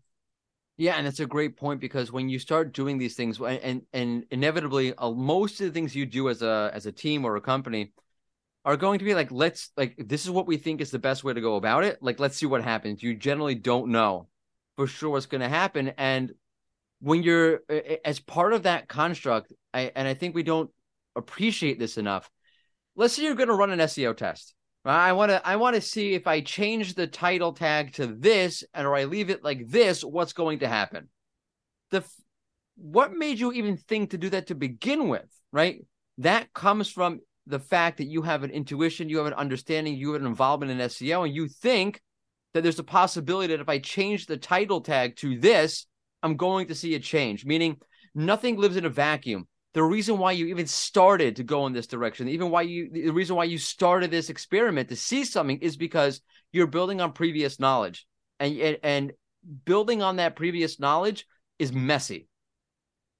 yeah, 0.81 0.95
and 0.95 1.05
it's 1.05 1.19
a 1.19 1.27
great 1.27 1.57
point 1.57 1.79
because 1.79 2.11
when 2.11 2.27
you 2.27 2.39
start 2.39 2.73
doing 2.73 2.97
these 2.97 3.15
things, 3.15 3.39
and 3.39 3.83
and 3.93 4.25
inevitably, 4.31 4.95
uh, 4.95 5.11
most 5.11 5.61
of 5.61 5.67
the 5.67 5.71
things 5.71 5.95
you 5.95 6.07
do 6.07 6.27
as 6.27 6.41
a 6.41 6.71
as 6.73 6.87
a 6.87 6.91
team 6.91 7.23
or 7.23 7.35
a 7.35 7.41
company 7.41 7.93
are 8.65 8.77
going 8.77 8.97
to 8.97 9.05
be 9.05 9.13
like, 9.13 9.31
let's 9.31 9.69
like 9.77 9.95
this 9.97 10.25
is 10.25 10.31
what 10.31 10.47
we 10.47 10.57
think 10.57 10.81
is 10.81 10.89
the 10.89 10.97
best 10.97 11.23
way 11.23 11.33
to 11.33 11.41
go 11.41 11.55
about 11.55 11.83
it. 11.83 12.01
Like, 12.01 12.19
let's 12.19 12.35
see 12.35 12.47
what 12.47 12.63
happens. 12.63 13.03
You 13.03 13.15
generally 13.15 13.53
don't 13.53 13.91
know 13.91 14.27
for 14.75 14.87
sure 14.87 15.11
what's 15.11 15.27
going 15.27 15.41
to 15.41 15.49
happen, 15.49 15.89
and 15.99 16.31
when 16.99 17.21
you're 17.21 17.61
as 18.03 18.19
part 18.19 18.53
of 18.53 18.63
that 18.63 18.87
construct, 18.87 19.53
I 19.75 19.91
and 19.95 20.07
I 20.07 20.15
think 20.15 20.33
we 20.33 20.41
don't 20.41 20.71
appreciate 21.15 21.77
this 21.77 21.99
enough. 21.99 22.27
Let's 22.95 23.13
say 23.13 23.23
you're 23.23 23.35
going 23.35 23.49
to 23.49 23.55
run 23.55 23.69
an 23.69 23.79
SEO 23.79 24.17
test. 24.17 24.55
I 24.83 25.13
want 25.13 25.29
to 25.29 25.47
I 25.47 25.57
want 25.57 25.75
to 25.75 25.81
see 25.81 26.13
if 26.13 26.25
I 26.25 26.41
change 26.41 26.95
the 26.95 27.05
title 27.07 27.53
tag 27.53 27.93
to 27.93 28.07
this 28.07 28.63
and 28.73 28.87
or 28.87 28.95
I 28.95 29.03
leave 29.03 29.29
it 29.29 29.43
like 29.43 29.67
this, 29.67 30.03
what's 30.03 30.33
going 30.33 30.59
to 30.59 30.67
happen? 30.67 31.09
The 31.91 32.03
what 32.75 33.13
made 33.13 33.39
you 33.39 33.51
even 33.51 33.77
think 33.77 34.09
to 34.09 34.17
do 34.17 34.29
that 34.29 34.47
to 34.47 34.55
begin 34.55 35.07
with, 35.07 35.29
right? 35.51 35.85
That 36.17 36.51
comes 36.53 36.89
from 36.89 37.19
the 37.45 37.59
fact 37.59 37.97
that 37.97 38.07
you 38.07 38.23
have 38.23 38.43
an 38.43 38.49
intuition, 38.49 39.09
you 39.09 39.17
have 39.17 39.27
an 39.27 39.33
understanding, 39.33 39.95
you 39.95 40.13
have 40.13 40.21
an 40.21 40.27
involvement 40.27 40.71
in 40.71 40.77
SEO, 40.89 41.25
and 41.25 41.35
you 41.35 41.47
think 41.47 42.01
that 42.53 42.63
there's 42.63 42.79
a 42.79 42.83
possibility 42.83 43.53
that 43.53 43.61
if 43.61 43.69
I 43.69 43.79
change 43.79 44.25
the 44.25 44.37
title 44.37 44.81
tag 44.81 45.15
to 45.17 45.39
this, 45.39 45.85
I'm 46.23 46.37
going 46.37 46.67
to 46.67 46.75
see 46.75 46.95
a 46.95 46.99
change. 46.99 47.45
Meaning, 47.45 47.77
nothing 48.15 48.57
lives 48.57 48.77
in 48.77 48.85
a 48.85 48.89
vacuum 48.89 49.47
the 49.73 49.83
reason 49.83 50.17
why 50.17 50.33
you 50.33 50.47
even 50.47 50.67
started 50.67 51.37
to 51.37 51.43
go 51.43 51.65
in 51.65 51.73
this 51.73 51.87
direction, 51.87 52.27
even 52.27 52.49
why 52.49 52.63
you 52.63 52.89
the 52.91 53.11
reason 53.11 53.35
why 53.35 53.45
you 53.45 53.57
started 53.57 54.11
this 54.11 54.29
experiment 54.29 54.89
to 54.89 54.95
see 54.95 55.23
something 55.23 55.59
is 55.59 55.77
because 55.77 56.21
you're 56.51 56.67
building 56.67 56.99
on 56.99 57.13
previous 57.13 57.59
knowledge. 57.59 58.05
And 58.39 58.57
and, 58.57 58.77
and 58.83 59.11
building 59.65 60.01
on 60.01 60.17
that 60.17 60.35
previous 60.35 60.79
knowledge 60.79 61.25
is 61.57 61.71
messy. 61.71 62.27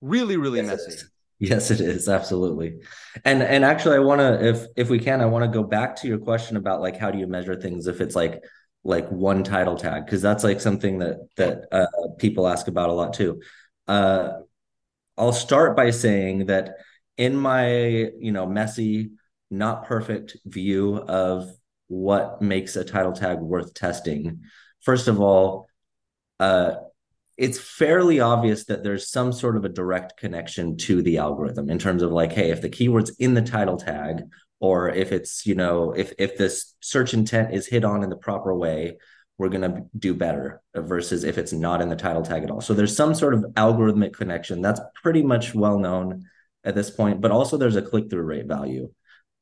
Really, 0.02 0.36
really 0.36 0.60
yes, 0.60 0.68
messy. 0.68 0.92
It 0.92 1.04
yes, 1.40 1.72
it 1.72 1.80
is. 1.80 2.10
Absolutely. 2.10 2.82
And 3.24 3.42
and 3.42 3.64
actually 3.64 3.96
I 3.96 4.00
want 4.00 4.20
to 4.20 4.46
if 4.46 4.66
if 4.76 4.90
we 4.90 5.00
can 5.00 5.22
I 5.22 5.28
want 5.28 5.46
to 5.46 5.58
go 5.58 5.64
back 5.64 5.96
to 5.98 6.08
your 6.08 6.20
question 6.20 6.58
about 6.58 6.82
like 6.82 6.98
how 6.98 7.12
do 7.12 7.18
you 7.18 7.28
measure 7.28 7.56
things 7.56 7.88
if 7.88 8.02
it's 8.02 8.16
like 8.16 8.44
like 8.84 9.08
one 9.10 9.44
title 9.44 9.78
tag 9.78 10.06
because 10.06 10.22
that's 10.22 10.44
like 10.44 10.60
something 10.60 11.00
that 11.00 11.18
that 11.38 11.68
uh, 11.72 11.86
people 12.18 12.48
ask 12.48 12.68
about 12.68 12.90
a 12.90 12.94
lot 12.94 13.14
too. 13.14 13.42
Uh 13.88 14.40
I'll 15.18 15.34
start 15.34 15.76
by 15.76 15.92
saying 15.92 16.48
that 16.48 16.78
in 17.18 17.36
my, 17.36 17.78
you 18.20 18.32
know, 18.32 18.46
messy, 18.46 19.12
not 19.50 19.86
perfect 19.86 20.38
view 20.46 20.98
of 20.98 21.50
what 21.88 22.42
makes 22.42 22.76
a 22.76 22.86
title 22.86 23.12
tag 23.12 23.40
worth 23.40 23.74
testing, 23.74 24.42
first 24.82 25.08
of 25.08 25.20
all, 25.20 25.68
uh, 26.40 26.76
it's 27.38 27.60
fairly 27.60 28.20
obvious 28.20 28.66
that 28.66 28.84
there's 28.84 29.10
some 29.10 29.32
sort 29.32 29.58
of 29.58 29.66
a 29.66 29.70
direct 29.70 30.18
connection 30.18 30.78
to 30.78 31.02
the 31.02 31.18
algorithm 31.18 31.70
in 31.70 31.80
terms 31.80 32.04
of 32.04 32.12
like, 32.12 32.32
hey, 32.32 32.52
if 32.52 32.62
the 32.62 32.70
keyword's 32.70 33.10
in 33.18 33.34
the 33.34 33.42
title 33.42 33.78
tag, 33.78 34.24
or 34.60 34.90
if 34.90 35.12
it's, 35.12 35.46
you 35.46 35.56
know, 35.56 35.92
if 35.92 36.14
if 36.20 36.38
this 36.38 36.76
search 36.82 37.14
intent 37.14 37.54
is 37.54 37.66
hit 37.66 37.84
on 37.84 38.04
in 38.04 38.10
the 38.10 38.16
proper 38.16 38.54
way, 38.56 38.98
we're 39.42 39.56
going 39.58 39.70
to 39.70 39.84
do 39.98 40.14
better 40.14 40.62
versus 40.74 41.26
if 41.26 41.36
it's 41.38 41.52
not 41.52 41.82
in 41.82 41.90
the 41.90 42.02
title 42.06 42.22
tag 42.22 42.44
at 42.44 42.52
all. 42.52 42.62
So 42.62 42.74
there's 42.74 42.96
some 42.96 43.14
sort 43.14 43.34
of 43.34 43.42
algorithmic 43.66 44.14
connection 44.14 44.62
that's 44.62 44.82
pretty 45.04 45.24
much 45.24 45.54
well 45.54 45.80
known 45.80 46.24
at 46.64 46.76
this 46.76 46.90
point, 46.90 47.20
but 47.20 47.32
also 47.32 47.58
there's 47.58 47.76
a 47.76 47.82
click 47.92 48.10
through 48.10 48.24
rate 48.24 48.48
value. 48.48 48.88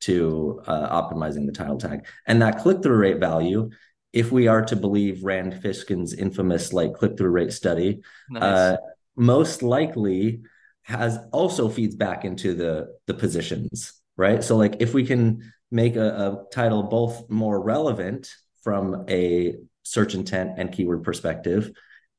to 0.00 0.62
uh, 0.66 0.88
optimizing 1.00 1.44
the 1.44 1.52
title 1.52 1.76
tag. 1.76 2.06
And 2.26 2.40
that 2.40 2.60
click 2.62 2.82
through 2.82 2.96
rate 2.96 3.20
value, 3.20 3.68
if 4.12 4.32
we 4.32 4.48
are 4.48 4.64
to 4.64 4.76
believe 4.76 5.24
Rand 5.24 5.52
Fishkin's 5.62 6.14
infamous 6.14 6.72
like 6.72 6.94
click 6.94 7.18
through 7.18 7.30
rate 7.30 7.52
study, 7.52 8.00
nice. 8.30 8.42
uh, 8.42 8.76
most 9.14 9.62
likely 9.62 10.40
has 10.82 11.18
also 11.32 11.68
feeds 11.68 11.96
back 11.96 12.24
into 12.24 12.54
the 12.54 12.96
the 13.06 13.14
positions, 13.14 13.92
right? 14.16 14.42
So 14.42 14.56
like 14.56 14.76
if 14.80 14.94
we 14.94 15.04
can 15.04 15.52
make 15.70 15.96
a, 15.96 16.08
a 16.26 16.28
title 16.50 16.82
both 16.82 17.28
more 17.28 17.60
relevant 17.60 18.32
from 18.64 19.04
a 19.08 19.56
search 19.90 20.14
intent 20.14 20.52
and 20.56 20.72
keyword 20.72 21.02
perspective, 21.02 21.70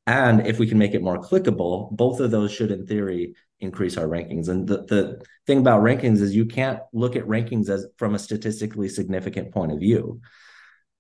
and 0.08 0.48
if 0.48 0.60
we 0.60 0.68
can 0.68 0.78
make 0.78 0.94
it 0.94 1.04
more 1.04 1.22
clickable, 1.22 1.92
both 1.92 2.20
of 2.20 2.32
those 2.32 2.52
should, 2.52 2.72
in 2.72 2.88
theory, 2.88 3.36
increase 3.60 3.98
our 3.98 4.08
rankings. 4.08 4.50
And 4.50 4.68
the, 4.68 4.84
the 4.86 5.22
thing 5.46 5.60
about 5.60 5.84
rankings 5.84 6.22
is 6.22 6.36
you 6.36 6.46
can't 6.46 6.80
look 6.92 7.16
at 7.16 7.26
rankings 7.26 7.70
as 7.70 7.86
from 7.98 8.16
a 8.16 8.20
statistically 8.20 8.90
significant 8.90 9.52
point 9.52 9.72
of 9.72 9.80
view. 9.80 10.22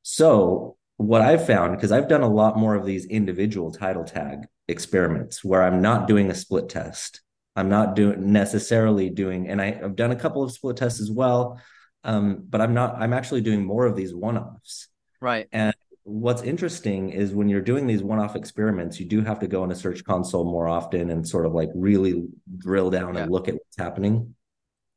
So 0.04 0.78
what 0.98 1.22
I've 1.22 1.46
found, 1.48 1.76
because 1.76 1.92
I've 1.92 2.08
done 2.08 2.22
a 2.22 2.30
lot 2.30 2.58
more 2.58 2.76
of 2.76 2.86
these 2.86 3.06
individual 3.06 3.72
title 3.72 4.04
tag 4.04 4.46
experiments 4.68 5.44
where 5.44 5.64
I'm 5.64 5.82
not 5.82 6.08
doing 6.08 6.30
a 6.30 6.36
split 6.36 6.70
test. 6.70 7.22
I'm 7.56 7.70
not 7.70 7.96
doing 7.96 8.32
necessarily 8.32 9.10
doing, 9.10 9.50
and 9.50 9.62
I, 9.62 9.72
have 9.72 9.96
done 9.96 10.12
a 10.12 10.16
couple 10.16 10.44
of 10.44 10.52
split 10.52 10.78
tests 10.78 11.02
as 11.02 11.12
well. 11.12 11.60
Um, 12.04 12.46
but 12.48 12.62
I'm 12.62 12.74
not, 12.74 12.96
I'm 12.96 13.14
actually 13.14 13.42
doing 13.42 13.66
more 13.66 13.86
of 13.86 13.96
these 13.96 14.14
one-offs. 14.14 14.88
Right. 15.20 15.48
And 15.52 15.74
what's 16.04 16.42
interesting 16.42 17.10
is 17.10 17.34
when 17.34 17.50
you're 17.50 17.62
doing 17.62 17.88
these 17.88 18.04
one-off 18.04 18.36
experiments, 18.36 19.00
you 19.00 19.06
do 19.06 19.22
have 19.22 19.40
to 19.40 19.48
go 19.48 19.64
into 19.64 19.76
Search 19.76 20.04
Console 20.04 20.44
more 20.44 20.68
often 20.68 21.10
and 21.10 21.28
sort 21.28 21.46
of 21.46 21.54
like 21.54 21.70
really 21.76 22.26
drill 22.58 22.90
down 22.90 23.16
yeah. 23.16 23.24
and 23.24 23.32
look 23.32 23.48
at 23.48 23.56
what's 23.56 23.78
happening. 23.78 24.36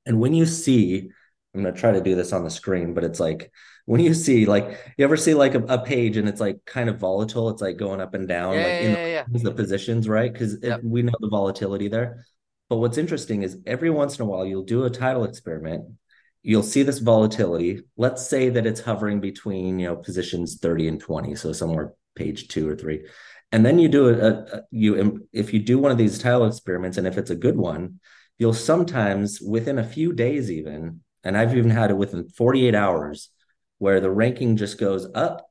And 0.06 0.20
when 0.20 0.34
you 0.34 0.46
see, 0.46 1.10
I'm 1.54 1.62
going 1.62 1.74
to 1.74 1.80
try 1.80 1.92
to 1.92 2.00
do 2.00 2.14
this 2.14 2.32
on 2.32 2.44
the 2.44 2.50
screen, 2.50 2.94
but 2.94 3.04
it's 3.04 3.20
like 3.20 3.52
when 3.86 4.00
you 4.00 4.14
see 4.14 4.46
like 4.46 4.78
you 4.96 5.04
ever 5.04 5.16
see 5.16 5.34
like 5.34 5.54
a, 5.54 5.62
a 5.64 5.78
page 5.78 6.16
and 6.16 6.28
it's 6.28 6.40
like 6.40 6.64
kind 6.64 6.88
of 6.88 6.98
volatile, 6.98 7.50
it's 7.50 7.62
like 7.62 7.76
going 7.76 8.00
up 8.00 8.14
and 8.14 8.26
down, 8.26 8.54
yeah, 8.54 8.60
like 8.60 8.66
yeah, 8.66 8.78
in 8.80 8.92
the, 8.92 9.08
yeah, 9.10 9.24
the 9.28 9.52
positions, 9.52 10.08
right? 10.08 10.32
Because 10.32 10.56
yep. 10.62 10.80
we 10.82 11.02
know 11.02 11.12
the 11.20 11.28
volatility 11.28 11.88
there. 11.88 12.26
But 12.68 12.76
what's 12.76 12.98
interesting 12.98 13.42
is 13.42 13.58
every 13.66 13.90
once 13.90 14.18
in 14.18 14.22
a 14.22 14.24
while 14.24 14.46
you'll 14.46 14.64
do 14.64 14.84
a 14.84 14.90
title 14.90 15.24
experiment 15.24 15.84
you'll 16.44 16.62
see 16.62 16.82
this 16.82 16.98
volatility. 17.00 17.82
Let's 17.96 18.24
say 18.24 18.50
that 18.50 18.66
it's 18.66 18.80
hovering 18.80 19.20
between, 19.20 19.78
you 19.80 19.88
know, 19.88 19.96
positions 19.96 20.58
30 20.58 20.88
and 20.88 21.00
20, 21.00 21.34
so 21.34 21.52
somewhere 21.52 21.94
page 22.14 22.48
two 22.48 22.68
or 22.68 22.76
three. 22.76 23.06
And 23.50 23.64
then 23.64 23.78
you 23.78 23.88
do 23.88 24.08
a, 24.08 24.28
a 24.28 24.62
you 24.70 25.00
um, 25.00 25.28
if 25.32 25.52
you 25.52 25.60
do 25.60 25.78
one 25.78 25.90
of 25.90 25.98
these 25.98 26.18
tile 26.18 26.44
experiments, 26.44 26.98
and 26.98 27.06
if 27.06 27.18
it's 27.18 27.30
a 27.30 27.36
good 27.36 27.56
one, 27.56 27.98
you'll 28.38 28.52
sometimes 28.52 29.40
within 29.40 29.78
a 29.78 29.84
few 29.84 30.12
days 30.12 30.50
even, 30.50 31.00
and 31.24 31.36
I've 31.36 31.56
even 31.56 31.70
had 31.70 31.90
it 31.90 31.96
within 31.96 32.28
48 32.28 32.74
hours, 32.74 33.30
where 33.78 34.00
the 34.00 34.10
ranking 34.10 34.56
just 34.56 34.78
goes 34.78 35.06
up. 35.14 35.48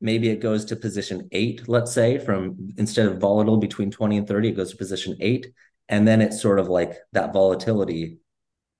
Maybe 0.00 0.28
it 0.28 0.40
goes 0.40 0.66
to 0.66 0.76
position 0.76 1.28
eight, 1.32 1.68
let's 1.68 1.92
say, 1.92 2.18
from 2.18 2.68
instead 2.76 3.06
of 3.06 3.18
volatile 3.18 3.56
between 3.56 3.90
20 3.90 4.18
and 4.18 4.28
30, 4.28 4.48
it 4.50 4.52
goes 4.52 4.72
to 4.72 4.76
position 4.76 5.16
eight. 5.20 5.46
And 5.88 6.06
then 6.06 6.20
it's 6.20 6.42
sort 6.42 6.58
of 6.58 6.68
like 6.68 6.96
that 7.12 7.32
volatility 7.32 8.18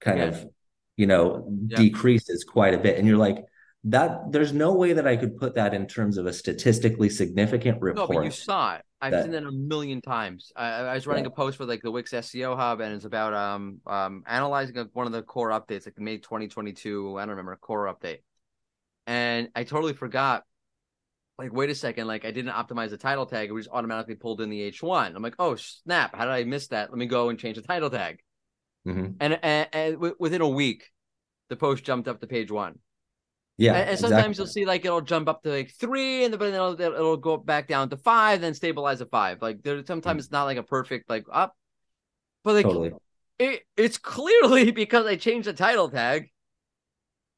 kind 0.00 0.18
yeah. 0.18 0.25
of 0.26 0.46
you 0.97 1.07
know, 1.07 1.47
yeah. 1.69 1.76
decreases 1.76 2.45
quite 2.45 2.75
a 2.75 2.79
bit. 2.79 2.99
And 2.99 3.07
you're 3.07 3.19
like, 3.19 3.45
that 3.85 4.33
there's 4.33 4.53
no 4.53 4.73
way 4.73 4.93
that 4.95 5.07
I 5.07 5.17
could 5.17 5.37
put 5.37 5.55
that 5.55 5.73
in 5.73 5.87
terms 5.87 6.19
of 6.19 6.26
a 6.26 6.33
statistically 6.33 7.09
significant 7.09 7.81
report. 7.81 8.11
No, 8.11 8.17
but 8.17 8.25
you 8.25 8.33
saw 8.33 8.75
it. 8.75 8.83
I've 9.00 9.12
that, 9.12 9.23
seen 9.25 9.33
that 9.33 9.45
a 9.45 9.53
million 9.53 10.00
times. 10.00 10.53
I, 10.57 10.69
I 10.69 10.95
was 10.95 11.07
running 11.07 11.25
yeah. 11.25 11.29
a 11.29 11.35
post 11.35 11.57
for 11.57 11.67
like 11.67 11.83
the 11.83 11.91
Wix 11.93 12.12
SEO 12.12 12.57
Hub, 12.57 12.81
and 12.81 12.95
it's 12.95 13.05
about 13.05 13.33
um 13.33 13.81
um 13.87 14.25
analyzing 14.26 14.88
one 14.93 15.07
of 15.07 15.12
the 15.12 15.23
core 15.23 15.50
updates, 15.50 15.87
like 15.87 15.99
May 15.99 16.17
2022. 16.19 17.17
I 17.17 17.23
don't 17.23 17.31
remember 17.31 17.55
core 17.57 17.87
update, 17.87 18.23
and 19.07 19.50
I 19.55 19.65
totally 19.65 19.93
forgot. 19.93 20.45
Like, 21.38 21.53
wait 21.53 21.69
a 21.69 21.75
second, 21.75 22.07
like 22.07 22.25
I 22.25 22.31
didn't 22.31 22.55
optimize 22.55 22.91
the 22.91 22.97
title 22.97 23.26
tag; 23.26 23.50
it 23.50 23.53
was 23.53 23.69
automatically 23.69 24.15
pulled 24.17 24.41
in 24.41 24.50
the 24.50 24.73
H1. 24.73 25.15
I'm 25.15 25.23
like, 25.23 25.37
oh 25.38 25.55
snap! 25.55 26.17
How 26.17 26.25
did 26.25 26.33
I 26.33 26.45
miss 26.45 26.69
that? 26.69 26.91
Let 26.91 26.99
me 26.99 27.07
go 27.07 27.29
and 27.29 27.38
change 27.38 27.57
the 27.57 27.62
title 27.62 27.91
tag. 27.91 28.21
Mm-hmm. 28.87 29.07
And, 29.21 29.38
and, 29.43 29.69
and 29.73 30.12
within 30.19 30.40
a 30.40 30.49
week, 30.49 30.90
the 31.49 31.57
post 31.57 31.85
jumped 31.85 32.09
up 32.09 32.21
to 32.21 32.26
page 32.26 32.50
one. 32.50 32.78
Yeah, 33.59 33.75
and, 33.75 33.90
and 33.90 33.99
sometimes 33.99 34.38
exactly. 34.38 34.40
you'll 34.43 34.52
see 34.52 34.66
like 34.66 34.85
it'll 34.85 35.00
jump 35.00 35.28
up 35.28 35.43
to 35.43 35.49
like 35.49 35.71
three, 35.71 36.25
and 36.25 36.35
then 36.35 36.55
it'll, 36.55 36.78
it'll 36.78 37.16
go 37.16 37.38
back 37.38 37.69
down 37.69 37.88
to 37.88 37.97
five, 37.97 38.43
then 38.43 38.52
stabilize 38.52 39.00
at 39.00 39.11
five. 39.11 39.40
Like 39.40 39.62
there, 39.62 39.78
sometimes 39.78 40.05
mm-hmm. 40.05 40.19
it's 40.19 40.31
not 40.31 40.45
like 40.45 40.59
a 40.59 40.62
perfect 40.62 41.09
like 41.09 41.25
up, 41.33 41.57
but 42.45 42.55
like 42.55 42.66
totally. 42.66 42.93
it, 43.38 43.62
it's 43.76 43.97
clearly 43.97 44.71
because 44.73 45.07
I 45.07 45.16
changed 45.16 45.49
the 45.49 45.55
title 45.55 45.88
tag. 45.88 46.31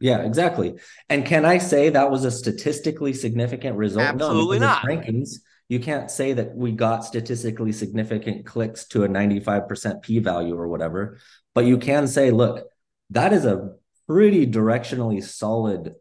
Yeah, 0.00 0.18
exactly. 0.18 0.74
And 1.08 1.24
can 1.24 1.44
I 1.44 1.58
say 1.58 1.88
that 1.90 2.10
was 2.10 2.24
a 2.24 2.30
statistically 2.30 3.12
significant 3.12 3.76
result? 3.76 4.06
Absolutely 4.06 4.58
no, 4.58 4.66
not. 4.66 4.82
Rankings 4.84 5.38
you 5.68 5.78
can't 5.78 6.10
say 6.10 6.32
that 6.32 6.56
we 6.56 6.72
got 6.72 7.04
statistically 7.04 7.72
significant 7.72 8.46
clicks 8.46 8.86
to 8.88 9.04
a 9.04 9.08
95% 9.08 10.02
p 10.02 10.18
value 10.18 10.56
or 10.56 10.68
whatever 10.68 11.18
but 11.54 11.64
you 11.66 11.78
can 11.78 12.06
say 12.06 12.30
look 12.30 12.66
that 13.10 13.32
is 13.32 13.44
a 13.44 13.70
pretty 14.06 14.46
directionally 14.46 15.22
solid 15.22 15.94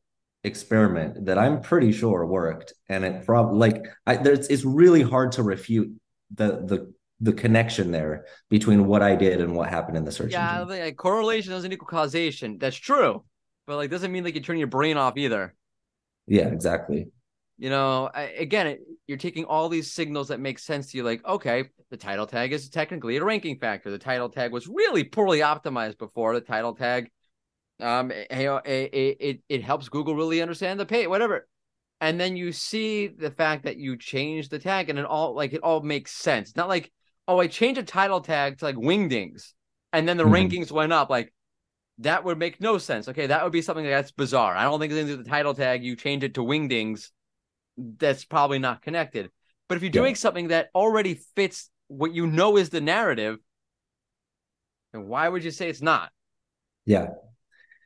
experiment 0.43 1.25
that 1.25 1.37
i'm 1.37 1.61
pretty 1.61 1.91
sure 1.91 2.25
worked. 2.25 2.73
And 2.89 3.03
it 3.03 3.25
probably 3.25 3.57
like 3.59 3.85
I, 4.05 4.17
there's 4.17 4.47
it's 4.47 4.63
really 4.63 5.01
hard 5.01 5.33
to 5.33 5.43
refute 5.43 5.91
the 6.33 6.63
the 6.65 6.93
the 7.19 7.33
connection 7.33 7.91
there 7.91 8.25
between 8.49 8.85
what 8.85 9.01
i 9.01 9.15
did 9.15 9.41
and 9.41 9.55
what 9.55 9.69
happened 9.69 9.97
in 9.97 10.05
the 10.05 10.11
search 10.11 10.31
yeah 10.31 10.61
engine. 10.61 10.79
like 10.79 10.95
correlation 10.95 11.51
doesn't 11.51 11.71
equal 11.71 11.87
causation. 11.87 12.57
That's 12.57 12.77
true 12.77 13.23
but 13.65 13.75
like 13.75 13.89
doesn't 13.91 14.11
mean 14.11 14.23
like 14.23 14.35
you 14.35 14.41
turn 14.41 14.57
your 14.57 14.67
brain 14.67 14.97
off 14.97 15.17
either. 15.17 15.53
Yeah 16.25 16.47
exactly 16.47 17.07
you 17.57 17.69
know 17.69 18.09
I, 18.13 18.23
again 18.23 18.67
it, 18.67 18.81
you're 19.07 19.17
taking 19.17 19.45
all 19.45 19.69
these 19.69 19.91
signals 19.91 20.27
that 20.27 20.39
make 20.39 20.59
sense 20.59 20.91
to 20.91 20.97
you 20.97 21.03
like 21.03 21.25
okay 21.25 21.65
the 21.89 21.97
title 21.97 22.27
tag 22.27 22.51
is 22.51 22.69
technically 22.69 23.15
a 23.17 23.23
ranking 23.23 23.57
factor. 23.59 23.89
The 23.89 23.97
title 23.97 24.29
tag 24.29 24.51
was 24.51 24.67
really 24.67 25.03
poorly 25.03 25.39
optimized 25.39 25.97
before. 25.97 26.33
The 26.33 26.41
title 26.41 26.73
tag 26.73 27.09
um 27.79 28.09
it, 28.11 28.27
it, 28.31 29.17
it, 29.19 29.39
it 29.47 29.63
helps 29.63 29.87
google 29.87 30.15
really 30.15 30.41
understand 30.41 30.79
the 30.79 30.85
pay 30.85 31.07
whatever. 31.07 31.47
And 31.99 32.19
then 32.19 32.35
you 32.35 32.51
see 32.51 33.07
the 33.07 33.31
fact 33.31 33.63
that 33.63 33.77
you 33.77 33.97
change 33.97 34.49
the 34.49 34.59
tag 34.59 34.89
and 34.89 34.99
it 34.99 35.05
all 35.05 35.35
like 35.35 35.53
it 35.53 35.63
all 35.63 35.81
makes 35.81 36.11
sense. 36.11 36.55
Not 36.55 36.67
like 36.67 36.91
oh 37.27 37.39
i 37.39 37.47
changed 37.47 37.79
a 37.79 37.83
title 37.83 38.21
tag 38.21 38.57
to 38.59 38.65
like 38.65 38.75
wingdings 38.75 39.53
and 39.93 40.07
then 40.07 40.17
the 40.17 40.23
mm-hmm. 40.23 40.33
rankings 40.33 40.71
went 40.71 40.93
up. 40.93 41.09
Like 41.09 41.33
that 41.99 42.23
would 42.23 42.37
make 42.37 42.59
no 42.59 42.77
sense. 42.77 43.07
Okay 43.07 43.27
that 43.27 43.43
would 43.43 43.53
be 43.53 43.61
something 43.61 43.85
that's 43.85 44.11
bizarre. 44.11 44.55
I 44.55 44.63
don't 44.63 44.79
think 44.79 44.91
it's 44.91 45.15
the 45.15 45.23
title 45.23 45.53
tag. 45.53 45.83
You 45.83 45.95
change 45.95 46.23
it 46.23 46.33
to 46.33 46.41
wingdings 46.41 47.11
that's 47.77 48.25
probably 48.25 48.59
not 48.59 48.81
connected. 48.81 49.29
But 49.67 49.75
if 49.75 49.83
you're 49.83 49.91
doing 49.91 50.11
yeah. 50.11 50.17
something 50.17 50.47
that 50.49 50.69
already 50.73 51.19
fits 51.35 51.69
what 51.87 52.13
you 52.13 52.27
know 52.27 52.57
is 52.57 52.69
the 52.69 52.81
narrative, 52.81 53.37
then 54.93 55.07
why 55.07 55.27
would 55.27 55.43
you 55.43 55.51
say 55.51 55.69
it's 55.69 55.81
not? 55.81 56.11
Yeah, 56.85 57.07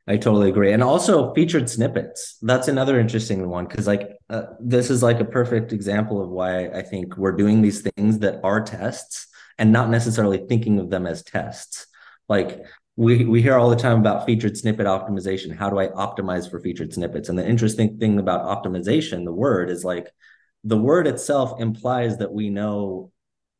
I 0.07 0.17
totally 0.17 0.49
agree. 0.49 0.73
And 0.73 0.83
also 0.83 1.33
featured 1.33 1.69
snippets. 1.69 2.37
That's 2.41 2.67
another 2.67 2.99
interesting 2.99 3.47
one 3.49 3.65
because, 3.65 3.87
like, 3.87 4.09
uh, 4.29 4.43
this 4.59 4.89
is 4.89 5.01
like 5.01 5.19
a 5.19 5.25
perfect 5.25 5.73
example 5.73 6.21
of 6.21 6.29
why 6.29 6.67
I 6.67 6.81
think 6.81 7.17
we're 7.17 7.35
doing 7.35 7.61
these 7.61 7.81
things 7.81 8.19
that 8.19 8.39
are 8.43 8.61
tests 8.63 9.27
and 9.57 9.71
not 9.71 9.89
necessarily 9.89 10.45
thinking 10.47 10.79
of 10.79 10.89
them 10.89 11.05
as 11.07 11.23
tests. 11.23 11.87
Like, 12.29 12.63
we 13.01 13.25
we 13.25 13.41
hear 13.41 13.57
all 13.57 13.71
the 13.71 13.75
time 13.75 13.97
about 13.99 14.27
featured 14.27 14.55
snippet 14.55 14.85
optimization. 14.85 15.55
How 15.55 15.71
do 15.71 15.79
I 15.79 15.87
optimize 15.87 16.47
for 16.47 16.59
featured 16.59 16.93
snippets? 16.93 17.29
And 17.29 17.39
the 17.39 17.47
interesting 17.47 17.97
thing 17.97 18.19
about 18.19 18.63
optimization, 18.63 19.25
the 19.25 19.33
word 19.33 19.71
is 19.71 19.83
like 19.83 20.11
the 20.63 20.77
word 20.77 21.07
itself 21.07 21.59
implies 21.59 22.19
that 22.19 22.31
we 22.31 22.51
know 22.51 23.11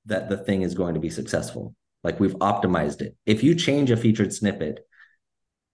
that 0.05 0.29
the 0.29 0.38
thing 0.38 0.62
is 0.62 0.75
going 0.75 0.93
to 0.93 1.00
be 1.00 1.10
successful. 1.10 1.75
Like 2.03 2.19
we've 2.19 2.36
optimized 2.36 3.01
it. 3.01 3.15
If 3.25 3.41
you 3.41 3.55
change 3.55 3.89
a 3.89 3.98
featured 3.98 4.31
snippet 4.31 4.86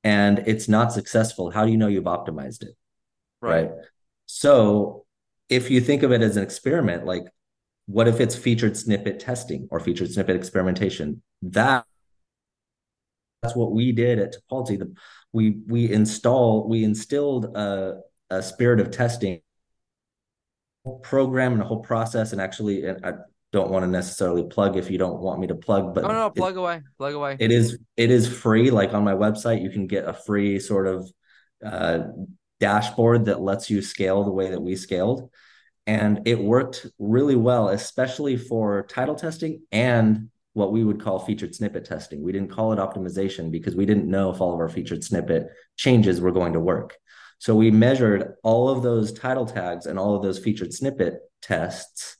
and 0.02 0.44
it's 0.48 0.70
not 0.70 0.94
successful, 0.94 1.52
how 1.52 1.66
do 1.66 1.72
you 1.72 1.78
know 1.78 1.88
you've 1.88 2.06
optimized 2.06 2.64
it? 2.64 2.78
Right. 3.42 3.70
right? 3.70 3.72
So 4.28 5.06
if 5.50 5.70
you 5.70 5.82
think 5.82 6.04
of 6.04 6.14
it 6.14 6.22
as 6.22 6.38
an 6.38 6.44
experiment, 6.44 7.06
like 7.06 7.26
what 7.86 8.08
if 8.08 8.22
it's 8.22 8.36
featured 8.36 8.78
snippet 8.78 9.20
testing 9.20 9.68
or 9.72 9.82
featured 9.82 10.14
snippet 10.14 10.38
experimentation? 10.38 11.22
That 11.42 11.86
that's 13.42 13.56
what 13.56 13.72
we 13.72 13.92
did 13.92 14.20
at 14.20 14.36
Tipalti. 14.36 14.80
The, 14.80 14.94
we 15.34 15.58
we 15.68 15.92
install 15.92 16.68
we 16.68 16.84
instilled 16.84 17.56
a, 17.56 18.02
a 18.30 18.42
spirit 18.42 18.80
of 18.80 18.92
testing 18.92 19.42
program 21.04 21.54
and 21.54 21.62
a 21.62 21.66
whole 21.66 21.82
process. 21.82 22.32
And 22.32 22.42
actually, 22.42 22.86
and 22.86 23.06
I 23.06 23.14
don't 23.52 23.70
want 23.70 23.84
to 23.84 23.88
necessarily 23.88 24.44
plug 24.44 24.78
if 24.78 24.90
you 24.90 24.98
don't 24.98 25.20
want 25.20 25.40
me 25.40 25.48
to 25.48 25.56
plug, 25.56 25.94
but 25.94 26.04
no, 26.04 26.12
no, 26.12 26.30
plug 26.30 26.56
it, 26.56 26.60
away, 26.60 26.82
plug 26.98 27.14
away. 27.14 27.38
It 27.40 27.52
is 27.52 27.78
it 27.96 28.12
is 28.12 28.28
free. 28.28 28.72
Like 28.72 28.94
on 28.94 29.04
my 29.04 29.14
website, 29.14 29.62
you 29.62 29.70
can 29.70 29.88
get 29.88 30.08
a 30.08 30.14
free 30.14 30.60
sort 30.60 30.88
of 30.88 31.10
uh, 31.66 32.00
dashboard 32.60 33.26
that 33.26 33.42
lets 33.42 33.70
you 33.70 33.82
scale 33.82 34.24
the 34.24 34.32
way 34.32 34.50
that 34.50 34.62
we 34.62 34.76
scaled. 34.76 35.30
And 35.86 36.28
it 36.28 36.38
worked 36.38 36.86
really 37.00 37.38
well, 37.38 37.70
especially 37.70 38.36
for 38.36 38.84
title 38.84 39.16
testing 39.16 39.62
and 39.72 40.30
what 40.58 40.72
we 40.72 40.84
would 40.84 41.00
call 41.00 41.20
featured 41.20 41.54
snippet 41.54 41.86
testing. 41.86 42.24
We 42.24 42.32
didn't 42.32 42.50
call 42.50 42.74
it 42.74 42.80
optimization 42.80 43.52
because 43.52 43.76
we 43.76 43.86
didn't 43.86 44.10
know 44.10 44.32
if 44.32 44.42
all 44.42 44.54
of 44.56 44.60
our 44.60 44.68
featured 44.68 45.04
snippet 45.04 45.50
changes 45.76 46.20
were 46.20 46.32
going 46.32 46.54
to 46.54 46.60
work. 46.60 46.96
So 47.38 47.54
we 47.54 47.70
measured 47.70 48.34
all 48.44 48.68
of 48.68 48.82
those 48.82 49.14
title 49.14 49.46
tags 49.46 49.86
and 49.86 50.00
all 50.00 50.16
of 50.16 50.24
those 50.24 50.40
featured 50.40 50.74
snippet 50.74 51.20
tests 51.44 52.18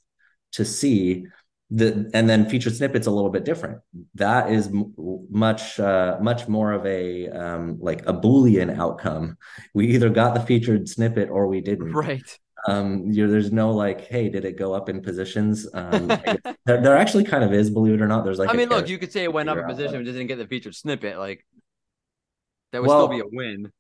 to 0.52 0.64
see 0.64 1.26
the 1.72 2.10
and 2.14 2.30
then 2.30 2.48
featured 2.48 2.76
snippets 2.76 3.08
a 3.08 3.12
little 3.12 3.32
bit 3.32 3.44
different. 3.44 3.80
That 4.14 4.52
is 4.52 4.68
m- 4.68 4.94
much 5.30 5.80
uh, 5.80 6.18
much 6.22 6.48
more 6.48 6.72
of 6.72 6.86
a 6.86 7.28
um, 7.30 7.80
like 7.82 8.08
a 8.08 8.14
boolean 8.14 8.78
outcome. 8.78 9.38
We 9.74 9.88
either 9.88 10.10
got 10.10 10.36
the 10.36 10.42
featured 10.42 10.88
snippet 10.88 11.30
or 11.30 11.48
we 11.48 11.62
didn't. 11.62 11.92
Right. 11.92 12.40
Um, 12.68 13.14
there's 13.14 13.52
no 13.52 13.72
like, 13.72 14.08
hey, 14.08 14.30
did 14.30 14.44
it 14.46 14.58
go 14.58 14.74
up 14.74 14.90
in 14.90 15.02
positions? 15.02 15.68
Um, 15.74 16.08
there, 16.66 16.82
there 16.82 16.98
actually 16.98 17.24
kind 17.24 17.44
of 17.44 17.54
is, 17.54 17.70
believe 17.70 17.94
it 17.96 18.02
or 18.02 18.08
not. 18.08 18.24
There's 18.26 18.40
like, 18.40 18.50
I 18.50 18.54
mean, 18.54 18.70
look, 18.70 18.90
you 18.90 18.98
could 18.98 19.12
say 19.12 19.24
it 19.24 19.32
went 19.34 19.50
up 19.50 19.58
in 19.58 19.66
position, 19.66 19.94
but 19.94 20.06
didn't 20.06 20.28
get 20.28 20.38
the 20.38 20.48
featured 20.48 20.76
snippet. 20.76 21.18
Like 21.18 21.46
that 22.72 22.82
would 22.82 22.88
Well, 22.88 23.08
still 23.08 23.18
be 23.18 23.22
a 23.22 23.30
win. 23.32 23.72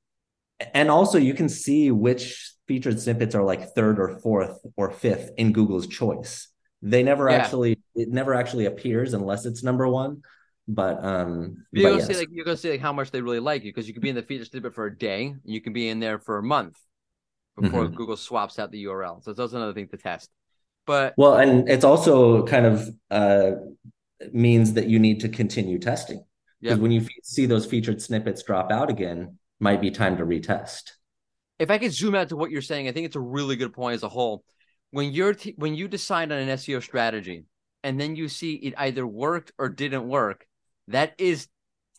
and 0.73 0.89
also 0.89 1.17
you 1.17 1.33
can 1.33 1.49
see 1.49 1.91
which 1.91 2.53
featured 2.67 2.99
snippets 2.99 3.35
are 3.35 3.43
like 3.43 3.73
third 3.75 3.99
or 3.99 4.19
fourth 4.19 4.59
or 4.75 4.89
fifth 4.91 5.31
in 5.37 5.53
Google's 5.53 5.87
choice. 5.87 6.47
They 6.81 7.03
never 7.03 7.29
Yeah. 7.29 7.37
actually, 7.37 7.79
it 7.95 8.09
never 8.09 8.33
actually 8.33 8.65
appears 8.65 9.13
unless 9.13 9.45
it's 9.45 9.63
number 9.63 9.87
one. 9.87 10.21
But 10.69 11.03
um, 11.03 11.65
You 11.71 11.83
go 11.83 11.95
yes. 11.95 12.07
see 12.07 12.17
like 12.17 12.27
you 12.31 12.43
go 12.43 12.55
see 12.55 12.71
like 12.71 12.81
how 12.81 12.91
much 12.91 13.11
they 13.11 13.21
really 13.21 13.39
like 13.39 13.63
you 13.63 13.71
because 13.71 13.87
you 13.87 13.93
could 13.93 14.03
be 14.03 14.09
in 14.09 14.15
the 14.15 14.21
featured 14.21 14.47
snippet 14.47 14.75
for 14.75 14.85
a 14.85 14.97
day, 14.97 15.33
you 15.45 15.61
can 15.61 15.71
be 15.73 15.87
in 15.87 15.99
there 15.99 16.19
for 16.19 16.37
a 16.37 16.43
month 16.43 16.77
before 17.59 17.85
Mm-hmm. 17.85 17.95
Google 17.95 18.17
swaps 18.17 18.59
out 18.59 18.71
the 18.71 18.85
URL. 18.85 19.23
So 19.23 19.33
that's 19.33 19.53
another 19.53 19.73
thing 19.73 19.87
to 19.89 19.97
test. 19.97 20.29
But 20.85 21.13
Well, 21.17 21.35
and 21.35 21.67
it's 21.69 21.83
also 21.83 22.45
kind 22.45 22.65
of 22.65 22.89
uh, 23.11 23.51
means 24.31 24.73
that 24.73 24.87
you 24.87 24.99
need 24.99 25.19
to 25.21 25.29
continue 25.29 25.79
testing 25.79 26.23
because 26.61 26.77
Yep. 26.77 26.81
when 26.81 26.91
you 26.91 27.01
f- 27.01 27.07
see 27.23 27.45
those 27.45 27.65
featured 27.65 28.01
snippets 28.01 28.41
drop 28.43 28.71
out 28.71 28.89
again, 28.89 29.37
might 29.59 29.81
be 29.81 29.91
time 29.91 30.17
to 30.17 30.25
retest. 30.25 30.91
if 31.59 31.71
I 31.71 31.77
could 31.79 31.91
zoom 31.91 32.13
out 32.15 32.29
to 32.29 32.35
what 32.37 32.51
you're 32.51 32.61
saying, 32.61 32.87
I 32.87 32.91
think 32.91 33.05
it's 33.07 33.15
a 33.15 33.19
really 33.19 33.55
good 33.55 33.73
point 33.73 33.95
as 33.95 34.03
a 34.03 34.09
whole. 34.09 34.43
When 34.91 35.11
you're 35.11 35.33
t- 35.33 35.55
when 35.57 35.75
you 35.75 35.87
decide 35.87 36.31
on 36.31 36.37
an 36.37 36.49
SEO 36.49 36.81
strategy 36.81 37.43
and 37.83 37.99
then 37.99 38.15
you 38.15 38.27
see 38.29 38.53
it 38.53 38.73
either 38.77 39.05
worked 39.05 39.51
or 39.57 39.67
didn't 39.69 40.07
work, 40.07 40.45
that 40.87 41.13
is 41.17 41.47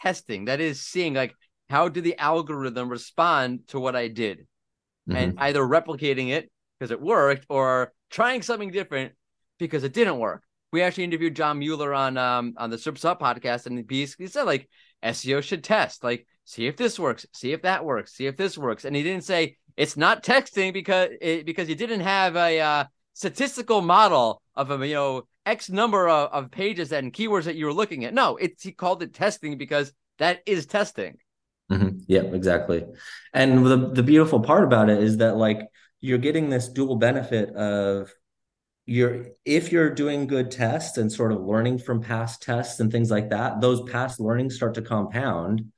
testing. 0.00 0.46
That 0.46 0.60
is 0.60 0.80
seeing 0.86 1.14
like 1.14 1.34
how 1.68 1.88
did 1.88 2.04
the 2.04 2.16
algorithm 2.18 2.88
respond 2.88 3.68
to 3.68 3.78
what 3.80 3.94
I 3.96 4.08
did, 4.08 4.46
and 5.10 5.34
Mhm. 5.34 5.42
either 5.42 5.62
replicating 5.62 6.30
it 6.30 6.50
because 6.78 6.90
it 6.90 7.00
worked 7.00 7.46
or 7.48 7.92
trying 8.10 8.42
something 8.42 8.70
different 8.70 9.12
because 9.58 9.84
it 9.84 9.92
didn't 9.92 10.18
work. 10.18 10.42
We 10.72 10.82
actually 10.82 11.04
interviewed 11.04 11.34
John 11.34 11.58
Mueller 11.58 11.94
on 11.94 12.16
um 12.16 12.54
on 12.56 12.70
the 12.70 12.76
SERP's 12.76 13.04
Up 13.04 13.20
podcast, 13.20 13.66
and 13.66 13.76
he 13.78 13.82
basically 13.82 14.26
said 14.26 14.44
like 14.44 14.68
SEO 15.02 15.40
should 15.42 15.64
test, 15.64 16.04
like 16.04 16.26
see 16.44 16.66
if 16.66 16.76
this 16.76 16.98
works, 16.98 17.26
see 17.32 17.52
if 17.52 17.62
that 17.62 17.84
works, 17.84 18.14
see 18.14 18.26
if 18.26 18.36
this 18.36 18.58
works, 18.58 18.84
and 18.84 18.94
he 18.94 19.02
didn't 19.02 19.24
say 19.24 19.56
it's 19.76 19.96
not 19.96 20.22
texting 20.22 20.72
because 20.72 21.10
it, 21.20 21.46
because 21.46 21.68
you 21.68 21.74
didn't 21.74 22.00
have 22.00 22.36
a 22.36 22.60
uh, 22.60 22.84
statistical 23.14 23.80
model 23.80 24.42
of 24.54 24.70
a 24.70 24.86
you 24.86 24.94
know 24.94 25.22
X 25.46 25.70
number 25.70 26.08
of, 26.08 26.30
of 26.32 26.50
pages 26.50 26.92
and 26.92 27.12
keywords 27.12 27.44
that 27.44 27.56
you 27.56 27.64
were 27.66 27.72
looking 27.72 28.04
at. 28.04 28.12
No, 28.12 28.36
it's 28.36 28.62
he 28.62 28.72
called 28.72 29.02
it 29.02 29.14
testing 29.14 29.56
because 29.56 29.92
that 30.18 30.40
is 30.44 30.66
testing. 30.66 31.16
Mhm. 31.70 32.04
Yeah, 32.06 32.22
exactly. 32.22 32.86
And 33.34 33.64
the 33.66 33.90
the 33.92 34.02
beautiful 34.02 34.40
part 34.40 34.64
about 34.64 34.88
it 34.88 35.02
is 35.02 35.18
that 35.18 35.36
like 35.36 35.68
you're 36.00 36.18
getting 36.18 36.48
this 36.48 36.68
dual 36.68 36.96
benefit 36.96 37.50
of 37.54 38.10
you're 38.86 39.28
if 39.44 39.72
you're 39.72 39.90
doing 39.94 40.26
good 40.26 40.50
tests 40.50 40.98
and 40.98 41.12
sort 41.12 41.32
of 41.32 41.42
learning 41.42 41.78
from 41.78 42.02
past 42.02 42.42
tests 42.42 42.80
and 42.80 42.92
things 42.92 43.10
like 43.10 43.30
that, 43.30 43.60
those 43.60 43.82
past 43.90 44.20
learnings 44.20 44.56
start 44.56 44.74
to 44.74 44.82
compound 44.82 45.72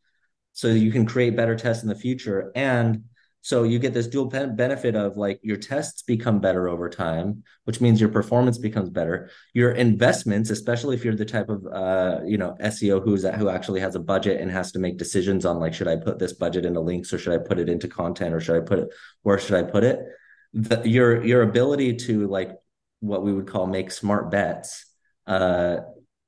so 0.54 0.68
you 0.68 0.92
can 0.92 1.06
create 1.06 1.36
better 1.36 1.56
tests 1.56 1.82
in 1.84 1.88
the 1.88 1.94
future. 1.96 2.52
And 2.54 3.04
so 3.42 3.62
you 3.62 3.78
get 3.78 3.94
this 3.94 4.06
dual 4.06 4.26
ben- 4.26 4.54
benefit 4.54 4.94
of 4.94 5.16
like 5.16 5.40
your 5.42 5.56
tests 5.56 6.02
become 6.02 6.40
better 6.40 6.68
over 6.68 6.90
time, 6.90 7.42
which 7.64 7.80
means 7.80 8.00
your 8.00 8.10
performance 8.10 8.58
becomes 8.58 8.90
better. 8.90 9.30
Your 9.54 9.72
investments, 9.72 10.50
especially 10.50 10.94
if 10.96 11.04
you're 11.04 11.16
the 11.16 11.24
type 11.24 11.48
of 11.48 11.66
uh, 11.66 12.20
you 12.24 12.36
know 12.36 12.54
SEO 12.60 13.02
who's 13.02 13.24
who 13.24 13.48
actually 13.48 13.80
has 13.80 13.94
a 13.94 14.00
budget 14.00 14.40
and 14.40 14.50
has 14.50 14.72
to 14.72 14.78
make 14.78 14.98
decisions 14.98 15.46
on 15.46 15.58
like 15.58 15.72
should 15.72 15.88
I 15.88 15.96
put 15.96 16.18
this 16.18 16.34
budget 16.34 16.66
into 16.66 16.80
links 16.80 17.12
or 17.12 17.18
should 17.18 17.32
I 17.32 17.38
put 17.38 17.58
it 17.58 17.68
into 17.68 17.88
content 17.88 18.34
or 18.34 18.40
should 18.40 18.56
I 18.56 18.64
put 18.64 18.78
it 18.78 18.88
where 19.22 19.38
should 19.38 19.56
I 19.56 19.62
put 19.62 19.84
it? 19.84 20.00
The, 20.52 20.82
your 20.86 21.24
your 21.24 21.42
ability 21.42 21.96
to 21.96 22.26
like 22.26 22.52
what 23.00 23.22
we 23.22 23.32
would 23.32 23.46
call 23.46 23.66
make 23.66 23.90
smart 23.90 24.30
bets 24.30 24.84
uh, 25.26 25.78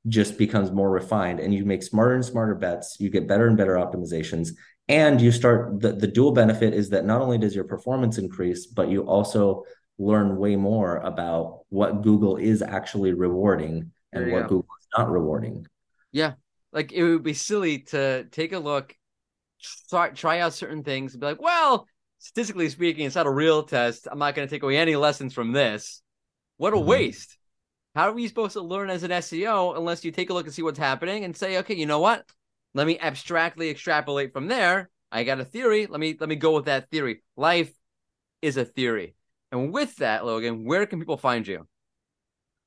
just 0.09 0.39
becomes 0.39 0.73
more 0.73 0.91
refined 0.91 1.41
and 1.41 1.55
you 1.55 1.65
make 1.65 1.83
smarter 1.83 2.15
and 2.15 2.25
smarter 2.25 2.55
bets 2.55 2.97
you 2.99 3.09
get 3.11 3.29
better 3.29 3.47
and 3.47 3.57
better 3.57 3.75
optimizations 3.75 4.51
and 4.89 5.21
you 5.21 5.31
start 5.33 5.81
the, 5.81 5.93
the 5.93 6.07
dual 6.07 6.33
benefit 6.33 6.75
is 6.75 6.91
that 6.91 7.05
not 7.05 7.21
only 7.21 7.39
does 7.39 7.55
your 7.55 7.65
performance 7.65 8.19
increase 8.19 8.67
but 8.67 8.89
you 8.89 9.03
also 9.03 9.65
learn 9.99 10.37
way 10.37 10.57
more 10.57 10.97
about 10.99 11.61
what 11.69 12.03
google 12.03 12.37
is 12.37 12.63
actually 12.63 13.13
rewarding 13.13 13.91
and 14.13 14.27
what 14.27 14.43
go. 14.43 14.49
google 14.49 14.75
is 14.81 14.89
not 14.97 15.11
rewarding 15.11 15.67
Yeah, 16.13 16.35
like 16.73 16.93
it 16.93 17.03
would 17.03 17.23
be 17.23 17.35
silly 17.35 17.81
to 17.91 18.25
take 18.31 18.53
a 18.53 18.59
look, 18.59 18.97
try 19.91 20.11
try 20.11 20.41
out 20.41 20.55
certain 20.55 20.83
things, 20.83 21.15
and 21.15 21.21
be 21.21 21.27
like, 21.27 21.41
well, 21.43 21.87
statistically 22.19 22.69
speaking, 22.69 23.07
it's 23.07 23.15
not 23.17 23.27
a 23.27 23.31
real 23.31 23.63
test. 23.63 24.09
I'm 24.11 24.19
not 24.19 24.35
going 24.35 24.47
to 24.47 24.55
take 24.55 24.63
away 24.63 24.77
any 24.77 24.97
lessons 24.97 25.33
from 25.35 25.53
this. 25.53 26.03
What 26.59 26.75
a 26.75 26.77
Mhm. 26.77 26.87
waste! 26.87 27.39
How 27.95 28.09
are 28.11 28.13
we 28.15 28.29
supposed 28.29 28.55
to 28.55 28.63
learn 28.63 28.91
as 28.91 29.03
an 29.05 29.13
SEO 29.13 29.75
unless 29.75 30.05
you 30.05 30.13
take 30.13 30.31
a 30.31 30.35
look 30.35 30.47
and 30.47 30.55
see 30.55 30.63
what's 30.63 30.79
happening 30.79 31.25
and 31.25 31.37
say, 31.37 31.59
okay, 31.59 31.75
you 31.75 31.87
know 31.87 32.01
what? 32.01 32.27
Let 32.75 32.87
me 32.87 32.99
abstractly 32.99 33.71
extrapolate 33.71 34.33
from 34.33 34.49
there. 34.49 34.91
I 35.11 35.25
got 35.25 35.41
a 35.41 35.45
theory. 35.45 35.87
Let 35.87 36.01
me 36.01 36.17
let 36.19 36.29
me 36.29 36.37
go 36.37 36.55
with 36.55 36.65
that 36.67 36.91
theory. 36.91 37.23
Life 37.37 37.73
is 38.41 38.57
a 38.57 38.65
theory. 38.65 39.15
And 39.51 39.73
with 39.73 39.97
that, 39.97 40.25
Logan, 40.25 40.65
where 40.65 40.87
can 40.87 40.99
people 40.99 41.19
find 41.19 41.47
you? 41.47 41.67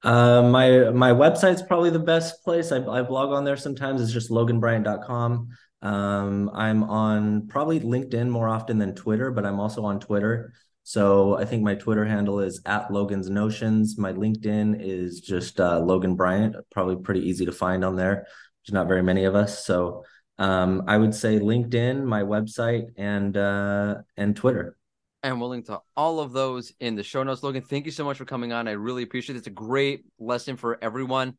Uh, 0.04 0.44
my 0.44 0.91
my 0.91 1.12
website's 1.12 1.63
probably 1.63 1.89
the 1.89 2.00
best 2.00 2.44
place. 2.44 2.72
I, 2.72 2.78
I 2.86 3.02
blog 3.02 3.32
on 3.32 3.44
there 3.44 3.58
sometimes. 3.58 4.02
It's 4.02 4.13
just 4.13 4.30
loganbryant.com. 4.30 5.48
Um, 5.82 6.52
I'm 6.54 6.84
on 6.84 7.48
probably 7.48 7.80
LinkedIn 7.80 8.30
more 8.30 8.48
often 8.48 8.78
than 8.78 8.94
Twitter, 8.94 9.32
but 9.32 9.46
I'm 9.46 9.60
also 9.60 9.84
on 9.84 10.00
Twitter. 10.00 10.54
So 10.84 11.36
I 11.36 11.46
think 11.46 11.63
my 11.63 11.74
Twitter 11.74 12.06
handle 12.06 12.39
is 12.39 12.62
at 12.68 12.91
Logan's 12.91 13.30
Notions. 13.30 13.98
My 13.98 14.13
LinkedIn 14.13 14.78
is 14.80 15.20
just 15.20 15.60
uh, 15.60 15.80
Logan 15.80 16.15
Bryant. 16.15 16.56
Probably 16.72 16.96
pretty 16.98 17.28
easy 17.28 17.46
to 17.46 17.52
find 17.52 17.84
on 17.84 17.96
there. 17.96 18.28
There's 18.65 18.73
not 18.73 18.88
very 18.88 19.04
many 19.04 19.25
of 19.25 19.36
us, 19.36 19.65
so 19.65 20.04
um, 20.38 20.84
I 20.88 20.97
would 20.97 21.13
say 21.13 21.39
LinkedIn, 21.39 22.04
my 22.04 22.23
website, 22.23 22.88
and 22.97 23.36
uh, 23.38 23.95
and 24.17 24.36
Twitter. 24.36 24.75
and 25.23 25.39
we'll 25.39 25.49
link 25.49 25.65
to 25.65 25.82
all 25.95 26.19
of 26.19 26.34
those 26.34 26.71
in 26.80 26.95
the 26.95 27.04
show 27.04 27.23
notes. 27.23 27.43
Logan, 27.43 27.63
thank 27.63 27.86
you 27.86 27.91
so 27.91 28.04
much 28.04 28.17
for 28.17 28.25
coming 28.25 28.51
on. 28.54 28.67
I 28.67 28.71
really 28.71 29.04
appreciate 29.04 29.36
it. 29.36 29.39
It's 29.39 29.47
a 29.47 29.51
great 29.51 30.06
lesson 30.19 30.58
for 30.58 30.78
everyone. 30.84 31.38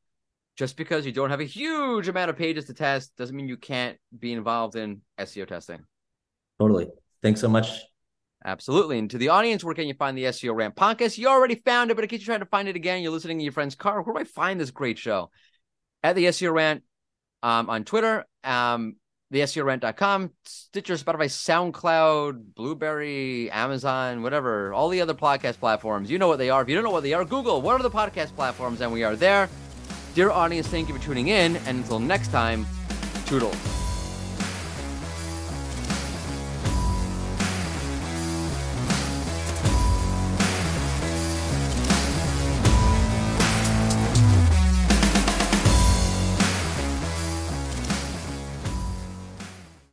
Just 0.57 0.79
because 0.79 1.05
you 1.05 1.13
don't 1.13 1.29
have 1.29 1.41
a 1.41 1.45
huge 1.45 2.09
amount 2.09 2.31
of 2.31 2.37
pages 2.37 2.65
to 2.65 2.75
test 2.75 3.15
doesn't 3.17 3.37
mean 3.37 3.47
you 3.47 3.59
can't 3.59 3.99
be 4.19 4.33
involved 4.33 4.75
in 4.75 5.03
SEO 5.21 5.47
testing. 5.47 5.81
Totally. 6.59 6.89
Thanks 7.23 7.43
so 7.43 7.49
much. 7.49 7.69
Absolutely. 8.43 8.99
And 8.99 9.11
to 9.11 9.19
the 9.19 9.29
audience, 9.29 9.63
where 9.63 9.75
can 9.75 9.87
you 9.87 9.95
find 9.95 10.17
the 10.17 10.25
SEO 10.25 10.55
Rant 10.55 10.75
podcast? 10.75 11.19
You 11.19 11.29
already 11.29 11.57
found 11.57 11.91
it, 11.91 11.95
but 11.95 12.05
in 12.05 12.09
case 12.09 12.21
you're 12.21 12.27
trying 12.27 12.41
to 12.41 12.47
find 12.47 12.69
it 12.69 12.77
again, 12.77 13.03
you're 13.03 13.13
listening 13.13 13.39
in 13.39 13.45
your 13.45 13.53
friend's 13.53 13.75
car. 13.75 14.01
Where 14.01 14.15
do 14.15 14.21
I 14.21 14.25
find 14.25 14.59
this 14.59 14.71
great 14.71 14.99
show? 14.99 15.31
At 16.03 16.17
the 16.17 16.25
SEO 16.25 16.55
Rant 16.55 16.83
um, 17.43 17.71
on 17.71 17.85
Twitter, 17.85 18.25
um, 18.45 18.97
the 19.31 19.41
SEORant.com, 19.41 20.31
Stitcher, 20.45 20.95
Spotify, 20.95 21.27
SoundCloud, 21.73 22.55
Blubrry, 22.55 23.51
Amazon, 23.51 24.23
whatever, 24.23 24.73
all 24.73 24.89
the 24.89 25.01
other 25.01 25.15
podcast 25.15 25.59
platforms. 25.59 26.11
You 26.11 26.19
know 26.19 26.29
what 26.29 26.39
they 26.39 26.51
are. 26.51 26.63
If 26.63 26.69
you 26.69 26.75
don't 26.75 26.85
know 26.85 26.91
what 26.91 27.03
they 27.03 27.13
are, 27.13 27.25
Google 27.25 27.61
what 27.61 27.79
are 27.79 27.83
the 27.83 27.91
podcast 27.91 28.35
platforms, 28.37 28.81
and 28.81 28.93
we 28.93 29.03
are 29.03 29.17
there. 29.17 29.49
Dear 30.15 30.31
audience, 30.31 30.67
thank 30.69 30.89
you 30.89 30.95
for 30.95 31.03
tuning 31.03 31.29
in. 31.29 31.57
And 31.57 31.79
until 31.79 31.99
next 31.99 32.29
time, 32.29 32.67
toodles. 33.27 33.86